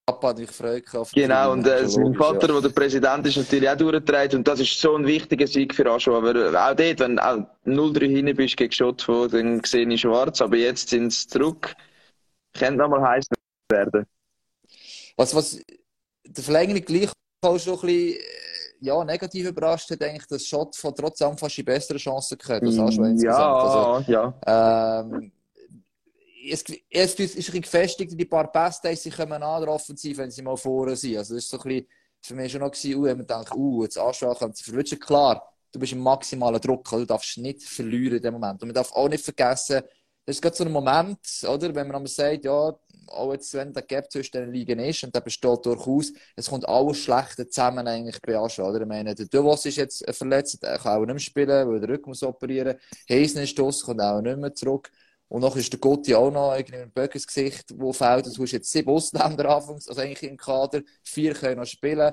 Papa 0.06 0.28
hat 0.28 0.38
mich 0.38 0.46
gefreut. 0.46 0.84
Genau, 1.12 1.52
und 1.52 1.66
äh, 1.66 1.86
sein 1.86 2.14
Vater, 2.14 2.54
ja. 2.54 2.60
der 2.62 2.70
Präsident 2.70 3.26
ist, 3.26 3.36
natürlich 3.36 3.68
auch 3.68 3.76
durchgetragen. 3.76 4.38
Und 4.38 4.48
das 4.48 4.60
ist 4.60 4.80
so 4.80 4.96
ein 4.96 5.06
wichtiger 5.06 5.46
Sieg 5.46 5.74
für 5.74 5.84
Aschua. 5.90 6.16
Aber 6.16 6.30
auch 6.30 6.74
dort, 6.74 7.00
wenn 7.00 7.16
du 7.16 7.46
0-3 7.66 8.06
hinten 8.06 8.34
bist 8.34 8.56
gegen 8.56 8.72
Schottfo, 8.72 9.26
dann 9.26 9.62
sehe 9.64 9.86
ich 9.86 10.00
schwarz. 10.00 10.40
Aber 10.40 10.56
jetzt 10.56 10.88
sind 10.88 11.12
sie 11.12 11.28
zurück. 11.28 11.74
Könnte 12.58 12.78
nochmal 12.78 13.02
heiß 13.02 13.26
werden. 13.70 14.06
Was, 15.18 15.34
was 15.34 15.60
der 16.24 16.44
Verlängerung 16.44 16.82
gleich 16.82 17.10
auch 17.42 17.58
schon 17.58 17.74
ein 17.74 17.80
bisschen 17.80 18.18
ja, 18.80 19.04
negativ 19.04 19.48
überrascht 19.48 19.90
hat, 19.90 20.02
eigentlich, 20.02 20.26
dass 20.26 20.46
Schott 20.46 20.76
von 20.76 20.94
trotz 20.94 21.18
fast 21.18 21.56
die 21.56 21.64
bessere 21.64 21.98
Chancen 21.98 22.38
gehabt 22.38 22.62
als 22.62 22.78
Aschua 22.78 23.08
insgesamt. 23.08 23.22
Ja, 23.22 23.54
also, 23.54 24.12
ja. 24.12 25.00
Ähm, 25.00 25.32
es, 26.50 26.64
es 26.88 27.14
ist 27.14 27.20
ein 27.20 27.34
bisschen 27.34 27.60
gefestigt, 27.60 28.12
die 28.18 28.24
paar 28.24 28.50
Pässe, 28.50 28.94
sie 28.94 29.10
kommen 29.10 29.42
an 29.42 29.62
der 29.62 29.72
Offensive, 29.72 30.18
wenn 30.18 30.30
sie 30.30 30.42
mal 30.42 30.56
vorne 30.56 30.94
sind. 30.94 31.18
Also 31.18 31.34
das 31.34 31.44
ist 31.44 31.50
so 31.50 31.58
ein 31.58 31.62
bisschen 31.64 31.86
für 32.20 32.34
mich 32.34 32.52
schon 32.52 32.60
noch 32.60 32.70
gewesen, 32.70 32.94
uh, 32.96 33.02
man 33.02 33.26
denkt, 33.26 33.54
uh, 33.54 33.82
jetzt 33.82 33.98
Aschua 33.98 34.34
können 34.36 34.54
sie 34.54 34.64
verwünschen. 34.64 35.00
Klar, 35.00 35.52
du 35.72 35.78
bist 35.78 35.92
im 35.92 36.00
maximalen 36.00 36.60
Druck, 36.60 36.88
du 36.88 37.04
darfst 37.04 37.38
nicht 37.38 37.62
verlieren 37.62 38.18
in 38.18 38.22
dem 38.22 38.34
Moment. 38.34 38.62
Und 38.62 38.68
man 38.68 38.74
darf 38.74 38.92
auch 38.92 39.08
nicht 39.08 39.24
vergessen, 39.24 39.82
das 40.28 40.36
ist 40.36 40.42
gerade 40.42 40.56
so 40.56 40.64
ein 40.64 40.72
Moment, 40.72 41.18
oder, 41.44 41.74
wenn 41.74 41.86
man 41.86 41.96
einmal 41.96 42.06
sagt, 42.06 42.44
ja, 42.44 42.76
auch 43.06 43.32
jetzt, 43.32 43.54
wenn 43.54 43.72
der 43.72 43.82
Gap 43.82 44.12
zwischen 44.12 44.32
den 44.32 44.52
Ligen 44.52 44.78
ist, 44.78 45.02
und 45.02 45.14
der 45.14 45.22
besteht 45.22 45.64
durchaus, 45.64 46.12
es 46.36 46.50
kommt 46.50 46.68
alles 46.68 46.98
Schlechte 46.98 47.48
zusammen 47.48 47.88
eigentlich 47.88 48.20
bei 48.20 48.36
Aschua, 48.36 48.68
oder? 48.68 48.82
Ich 48.82 48.86
meine, 48.86 49.14
der 49.14 49.24
Duvos 49.24 49.64
ist 49.64 49.76
jetzt 49.76 50.04
verletzt, 50.14 50.62
er 50.62 50.76
kann 50.78 50.98
auch 50.98 51.06
nicht 51.06 51.14
mehr 51.14 51.18
spielen, 51.18 51.66
weil 51.66 51.80
der 51.80 51.88
Rücken 51.88 52.10
muss 52.10 52.22
operieren. 52.22 52.76
Heisen 53.08 53.42
ist 53.42 53.58
aus, 53.58 53.82
kommt 53.82 54.02
auch 54.02 54.20
nicht 54.20 54.36
mehr 54.36 54.54
zurück. 54.54 54.90
Und 55.28 55.40
noch 55.40 55.56
ist 55.56 55.72
der 55.72 55.80
Gotti 55.80 56.14
auch 56.14 56.30
noch 56.30 56.54
irgendwie 56.54 56.76
ein 56.76 56.92
Böckes 56.92 57.26
Gesicht, 57.26 57.72
wo 57.74 57.94
fällt. 57.94 58.26
Du 58.26 58.42
hast 58.42 58.52
jetzt 58.52 58.70
sieben 58.70 58.90
Ausländer 58.90 59.48
anfangs, 59.48 59.88
also 59.88 60.02
eigentlich 60.02 60.30
im 60.30 60.36
Kader. 60.36 60.82
Vier 61.04 61.32
können 61.32 61.60
noch 61.60 61.66
spielen. 61.66 62.12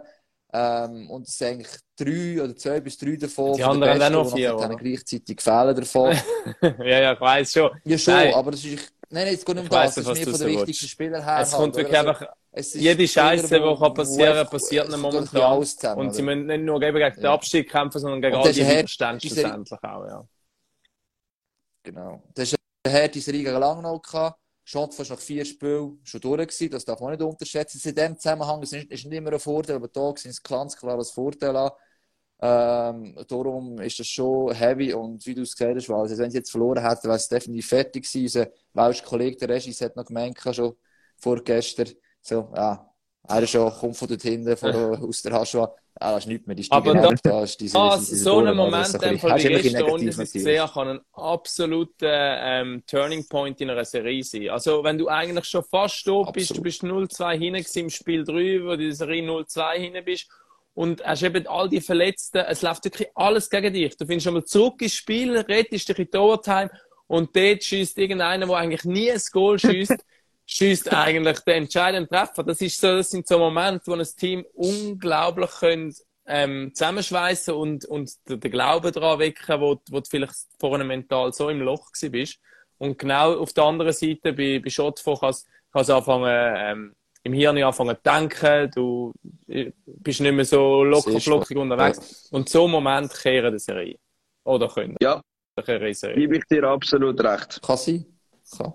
Ähm, 0.58 1.10
und 1.10 1.28
es 1.28 1.38
sind 1.38 1.48
eigentlich 1.48 1.68
drei 1.98 2.42
oder 2.42 2.56
zwei 2.56 2.80
bis 2.80 2.98
drei 2.98 3.18
davon. 3.18 3.58
Die 3.58 3.64
anderen 3.64 4.02
haben 4.02 4.16
auch 4.16 4.24
noch 4.24 4.36
vier. 4.36 4.56
Oder? 4.56 4.74
gleichzeitig 4.76 5.42
fehlen 5.42 5.76
davon. 5.76 6.16
ja, 6.62 7.00
ja, 7.00 7.14
ich 7.14 7.20
weiß 7.20 7.52
schon. 7.52 7.72
Ja, 7.84 7.98
schon, 7.98 8.14
nein. 8.14 8.34
aber 8.34 8.52
das 8.52 8.64
ist, 8.64 8.94
nein, 9.10 9.26
nein, 9.26 9.34
es 9.34 9.44
geht 9.44 9.56
nicht 9.56 9.64
um 9.64 9.70
das. 9.70 9.98
Es 9.98 10.08
ist 10.08 10.26
mir 10.26 10.32
von 10.32 10.40
den 10.40 10.58
wichtigsten 10.58 10.88
Spielern 10.88 11.24
her. 11.24 11.40
Es 11.42 11.52
kommt 11.52 11.76
wirklich 11.76 11.98
also, 11.98 12.10
einfach, 12.10 12.28
jede 12.74 13.06
Scheiße, 13.06 13.60
die 13.60 13.76
kann 13.78 13.94
passieren, 13.94 14.48
passiert 14.48 14.88
nicht 14.88 14.98
momentan. 14.98 15.66
Zusammen, 15.66 16.00
und 16.00 16.16
sie 16.16 16.22
müssen 16.22 16.46
nicht 16.46 16.62
nur 16.64 16.80
gegen 16.80 16.96
den 16.96 17.26
Abstieg 17.26 17.70
kämpfen, 17.70 18.00
sondern 18.00 18.22
gegen 18.22 18.36
all 18.36 18.54
die 18.54 18.66
Widerstände 18.66 19.28
schlussendlich 19.28 19.84
auch, 19.84 20.06
ja. 20.06 20.26
Genau. 21.84 22.24
Das 22.34 22.54
ist 22.54 22.58
eine 22.86 23.02
harte 23.02 23.20
Serie 23.20 23.44
gegen 23.44 23.60
Langnau 23.60 24.00
Schott 24.66 24.94
fast 24.96 25.12
nach 25.12 25.20
vier 25.20 25.46
Spielen 25.46 26.00
schon 26.04 26.22
durch 26.22 26.48
gewesen. 26.48 26.72
Das 26.72 26.86
darf 26.86 27.00
man 27.00 27.12
nicht 27.12 27.22
unterschätzen. 27.22 27.80
In 27.88 27.96
dem 27.96 28.18
Zusammenhang 28.18 28.62
ist 28.64 28.74
ist 28.74 29.06
nicht 29.06 29.14
immer 29.14 29.32
ein 29.32 29.40
Vorteil, 29.40 29.76
aber 29.78 29.88
da 29.88 30.14
sind 30.18 30.32
es 30.32 30.42
ganz 30.44 30.76
klar 30.76 30.98
als 30.98 31.12
Vorteil 31.12 31.56
an. 31.56 31.72
Ähm, 32.42 33.16
darum 33.28 33.80
ist 33.80 34.00
das 34.00 34.08
schon 34.08 34.54
heavy 34.54 34.94
und 34.94 35.26
wie 35.26 35.36
du 35.36 35.44
es 35.44 35.56
gesagt 35.56 35.76
hast, 35.78 35.90
also 35.90 36.18
wenn 36.18 36.32
sie 36.32 36.38
jetzt 36.40 36.52
verloren 36.52 36.84
hätten, 36.84 37.04
wäre 37.06 37.16
es 37.16 37.30
definitiv 37.30 37.68
fertig 37.68 38.04
gewesen. 38.04 38.24
Unser 38.42 38.52
welcher 38.74 39.06
Kollege, 39.06 39.38
der 39.38 39.50
Regis, 39.50 39.82
hat 39.82 39.96
noch 39.96 40.06
gemeint, 40.06 40.38
schon 40.52 40.76
vorgestern, 41.18 41.90
so, 42.22 42.52
ja, 42.56 42.92
er 43.28 43.44
ist 43.44 43.52
schon, 43.52 43.72
kommt 43.72 43.96
von 43.98 44.08
dort 44.08 44.22
hinten, 44.24 44.58
von, 44.58 44.74
aus 45.08 45.22
der 45.22 45.34
Haschua. 45.34 45.74
Ah, 45.98 46.12
das 46.12 46.26
ist 46.26 46.28
nichts 46.28 46.46
mehr, 46.46 46.56
die 46.58 46.68
Aber 46.72 46.94
da, 46.94 47.14
da 47.24 47.44
ist 47.44 47.60
diese, 47.62 47.78
ah, 47.78 47.98
diese 47.98 48.18
so 48.18 48.40
ein 48.40 48.56
Moment, 48.56 48.88
so 48.88 49.00
ein 49.00 49.18
gestern, 49.18 49.84
ohne 49.84 50.06
dass 50.06 50.20
ich 50.20 50.32
gesehen 50.34 50.68
kann 50.68 50.88
ein 50.90 51.00
absoluter 51.14 52.38
ähm, 52.42 52.84
Turning 52.86 53.26
Point 53.30 53.62
in 53.62 53.70
einer 53.70 53.86
Serie 53.86 54.22
sein. 54.24 54.50
Also, 54.50 54.84
wenn 54.84 54.98
du 54.98 55.08
eigentlich 55.08 55.46
schon 55.46 55.64
fast 55.64 56.06
da 56.06 56.24
bist, 56.32 56.58
du 56.58 56.62
bist 56.62 56.84
0-2 56.84 57.38
hinten 57.38 57.80
im 57.80 57.90
Spiel 57.90 58.26
3, 58.26 58.34
wo 58.34 58.68
du 58.68 58.74
in 58.74 58.80
der 58.80 58.96
Serie 58.96 59.24
0-2 59.24 59.72
hinten 59.78 60.04
bist, 60.04 60.28
und 60.74 61.02
hast 61.06 61.24
eben 61.24 61.48
all 61.48 61.70
die 61.70 61.80
Verletzten, 61.80 62.40
es 62.40 62.62
läuft 62.62 62.84
wirklich 62.84 63.08
alles 63.16 63.50
gegen 63.50 63.74
dich. 63.74 63.96
Du 63.96 64.06
findest 64.06 64.26
schon 64.26 64.34
mal 64.34 64.44
zurück 64.44 64.82
ins 64.82 64.94
Spiel, 64.94 65.38
rettest 65.38 65.88
dich 65.88 66.00
in 66.00 66.10
die 66.12 66.18
Overtime, 66.18 66.70
und 67.08 67.36
dort 67.36 67.64
schießt 67.64 67.98
irgendeiner, 67.98 68.48
der 68.48 68.56
eigentlich 68.58 68.84
nie 68.84 69.12
ein 69.12 69.22
Goal 69.32 69.58
schießt, 69.58 69.96
schießt 70.46 70.94
eigentlich 70.94 71.40
den 71.40 71.64
entscheidenden 71.64 72.10
Treffer. 72.10 72.44
Das, 72.44 72.62
ist 72.62 72.80
so, 72.80 72.98
das 72.98 73.10
sind 73.10 73.28
so 73.28 73.40
Momente, 73.40 73.88
wo 73.88 73.94
ein 73.94 74.06
Team 74.18 74.46
unglaublich 74.54 75.52
können, 75.52 75.94
ähm, 76.28 76.72
zusammenschweißen 76.74 77.54
und, 77.54 77.86
und 77.86 78.12
den, 78.28 78.40
den 78.40 78.52
Glauben 78.52 78.92
daran 78.92 79.20
wecken, 79.20 79.62
wo, 79.62 79.80
wo 79.90 80.00
du 80.00 80.10
vielleicht 80.10 80.36
vorne 80.60 80.84
mental 80.84 81.34
so 81.34 81.50
im 81.50 81.62
Loch 81.62 81.92
bist. 82.10 82.40
Und 82.78 82.98
genau 82.98 83.40
auf 83.40 83.54
der 83.54 83.64
anderen 83.64 83.94
Seite, 83.94 84.34
bei, 84.34 84.60
bei 84.60 84.70
Schottfach, 84.70 85.20
kannst 85.72 85.90
du 85.90 85.94
anfangen, 85.94 86.56
ähm, 86.58 86.96
im 87.24 87.34
Hirn 87.34 87.62
anfangen 87.64 87.96
zu 87.96 88.02
denken, 88.04 88.72
du 88.72 89.14
äh, 89.48 89.72
bist 89.86 90.22
nicht 90.22 90.34
mehr 90.34 90.46
so 90.46 90.84
locker 90.84 91.20
flockig 91.20 91.58
unterwegs. 91.58 92.30
Ja. 92.30 92.38
Und 92.38 92.50
so 92.50 92.68
Moment 92.68 93.12
kehren 93.14 93.54
die 93.54 93.60
Serie. 93.60 93.98
Oder 94.44 94.68
können. 94.68 94.96
Ja. 95.02 95.22
Gebe 95.66 96.38
ich 96.38 96.44
dir 96.46 96.66
absolut 96.66 97.20
recht. 97.24 97.62
Kann 97.62 97.78
sein. 97.78 98.06
Kann. 98.58 98.74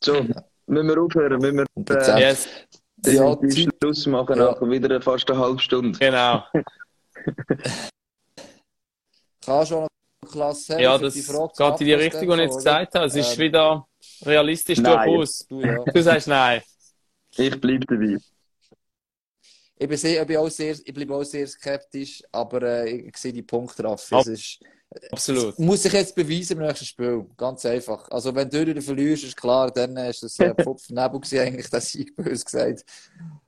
So. 0.00 0.14
Ja 0.14 0.49
müssen 0.70 0.88
wir 0.88 1.02
aufhören, 1.02 1.40
müssen 1.40 1.66
wir 1.76 2.16
äh, 2.16 2.20
yes. 2.20 2.48
den 2.96 3.16
ja, 3.16 3.36
Schluss 3.80 4.06
machen 4.06 4.38
ja. 4.38 4.52
nach 4.52 4.60
wieder 4.62 5.00
fast 5.02 5.30
eine 5.30 5.40
halbe 5.40 5.58
Stunde. 5.58 5.98
Genau. 5.98 6.44
Kann 9.44 9.66
schon 9.66 9.78
eine 9.78 9.88
Klasse 10.30 10.80
Ja, 10.80 10.98
das 10.98 11.14
geht 11.14 11.80
in 11.80 11.86
die 11.86 11.94
Richtung, 11.94 12.28
die 12.28 12.34
ich 12.34 12.40
jetzt 12.40 12.56
gesagt 12.56 12.94
habe. 12.94 13.06
Es 13.06 13.16
ist 13.16 13.34
ähm, 13.34 13.38
wieder 13.40 13.86
realistisch 14.24 14.82
durchaus. 14.82 15.46
Du, 15.48 15.60
ja. 15.60 15.82
du 15.94 16.02
sagst 16.02 16.28
nein. 16.28 16.62
Ich 17.36 17.60
bleibe 17.60 17.86
dabei. 17.86 18.18
Ich, 19.76 19.88
bin 19.88 19.96
sehr, 19.96 20.20
ich, 20.20 20.26
bin 20.26 20.36
auch 20.36 20.48
sehr, 20.48 20.72
ich 20.72 20.94
bleibe 20.94 21.14
auch 21.14 21.24
sehr 21.24 21.46
skeptisch, 21.46 22.22
aber 22.30 22.62
äh, 22.62 22.90
ich 22.90 23.16
sehe 23.16 23.32
die 23.32 23.42
Punkte 23.42 23.82
drauf. 23.82 24.06
Es 24.12 24.26
ist, 24.26 24.60
Absolut. 25.12 25.56
Muss 25.58 25.84
sich 25.84 25.92
jetzt 25.92 26.16
beweisen 26.16 26.58
im 26.58 26.66
nächsten 26.66 26.84
Spiel. 26.84 27.24
Ganz 27.36 27.64
einfach. 27.64 28.10
Also, 28.10 28.34
wenn 28.34 28.50
du 28.50 28.66
wieder 28.66 28.82
verlierst, 28.82 29.22
ist 29.22 29.36
klar, 29.36 29.70
dann 29.70 29.96
ist 29.96 30.22
das 30.22 30.38
äh, 30.40 30.52
Pfupf 30.60 30.90
Nebel 30.90 31.20
gewesen, 31.20 31.38
eigentlich, 31.38 31.70
das 31.70 31.92
Sieg 31.92 32.16
böse 32.16 32.44
gesagt. 32.44 32.84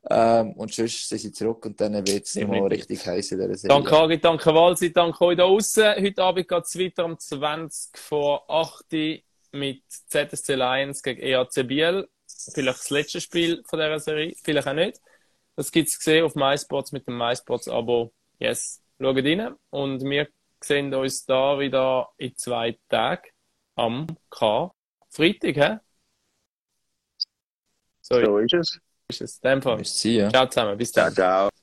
Ähm, 0.08 0.52
und 0.52 0.72
sonst 0.72 1.08
sind 1.08 1.18
sie 1.18 1.32
zurück 1.32 1.66
und 1.66 1.80
dann 1.80 1.94
wird 1.94 2.26
es 2.26 2.36
nochmal 2.36 2.68
richtig 2.68 3.04
heiß 3.04 3.32
in 3.32 3.40
dieser 3.40 3.56
Serie. 3.56 3.76
Danke, 3.76 3.96
Agi, 3.96 4.20
danke, 4.20 4.54
Walsi, 4.54 4.92
danke 4.92 5.24
euch 5.24 5.36
da 5.36 5.44
außen. 5.44 5.94
Heute 5.96 6.22
Abend 6.22 6.48
geht 6.48 6.64
es 6.64 6.78
weiter 6.78 7.04
um 7.04 7.18
20 7.18 7.98
vor 7.98 8.48
8 8.48 8.84
mit 9.52 9.82
ZSC 9.88 10.54
Lions 10.54 11.02
gegen 11.02 11.20
EAC 11.20 11.66
Biel. 11.66 12.08
Vielleicht 12.52 12.78
das 12.78 12.90
letzte 12.90 13.20
Spiel 13.20 13.62
von 13.66 13.80
dieser 13.80 13.98
Serie, 13.98 14.34
vielleicht 14.42 14.68
auch 14.68 14.74
nicht. 14.74 15.00
Das 15.56 15.70
gibt 15.72 15.88
es 15.88 15.98
gesehen 15.98 16.24
auf 16.24 16.34
MySports 16.34 16.92
mit 16.92 17.06
dem 17.06 17.18
MySports-Abo. 17.18 18.12
Yes, 18.38 18.80
schaut 19.00 19.16
rein. 19.16 19.54
Und 19.70 20.02
wir 20.02 20.28
sehen 20.64 20.94
uns 20.94 21.24
da 21.24 21.58
wieder 21.58 22.08
in 22.16 22.36
zwei 22.36 22.78
Tagen 22.88 23.28
am 23.74 24.06
K 24.30 24.72
Freitag, 25.08 25.56
hä? 25.56 25.78
So, 28.00 28.24
so 28.24 28.38
ist 28.38 28.54
es. 28.54 28.80
Ist 29.08 29.20
es. 29.20 29.38
In 29.38 29.50
dem 29.50 29.62
Fall. 29.62 29.82
Ja. 30.04 30.30
Ciao 30.30 30.46
zusammen. 30.46 30.78
Bis 30.78 30.92
dann. 30.92 31.12
Ciao, 31.12 31.48
ciao. 31.48 31.61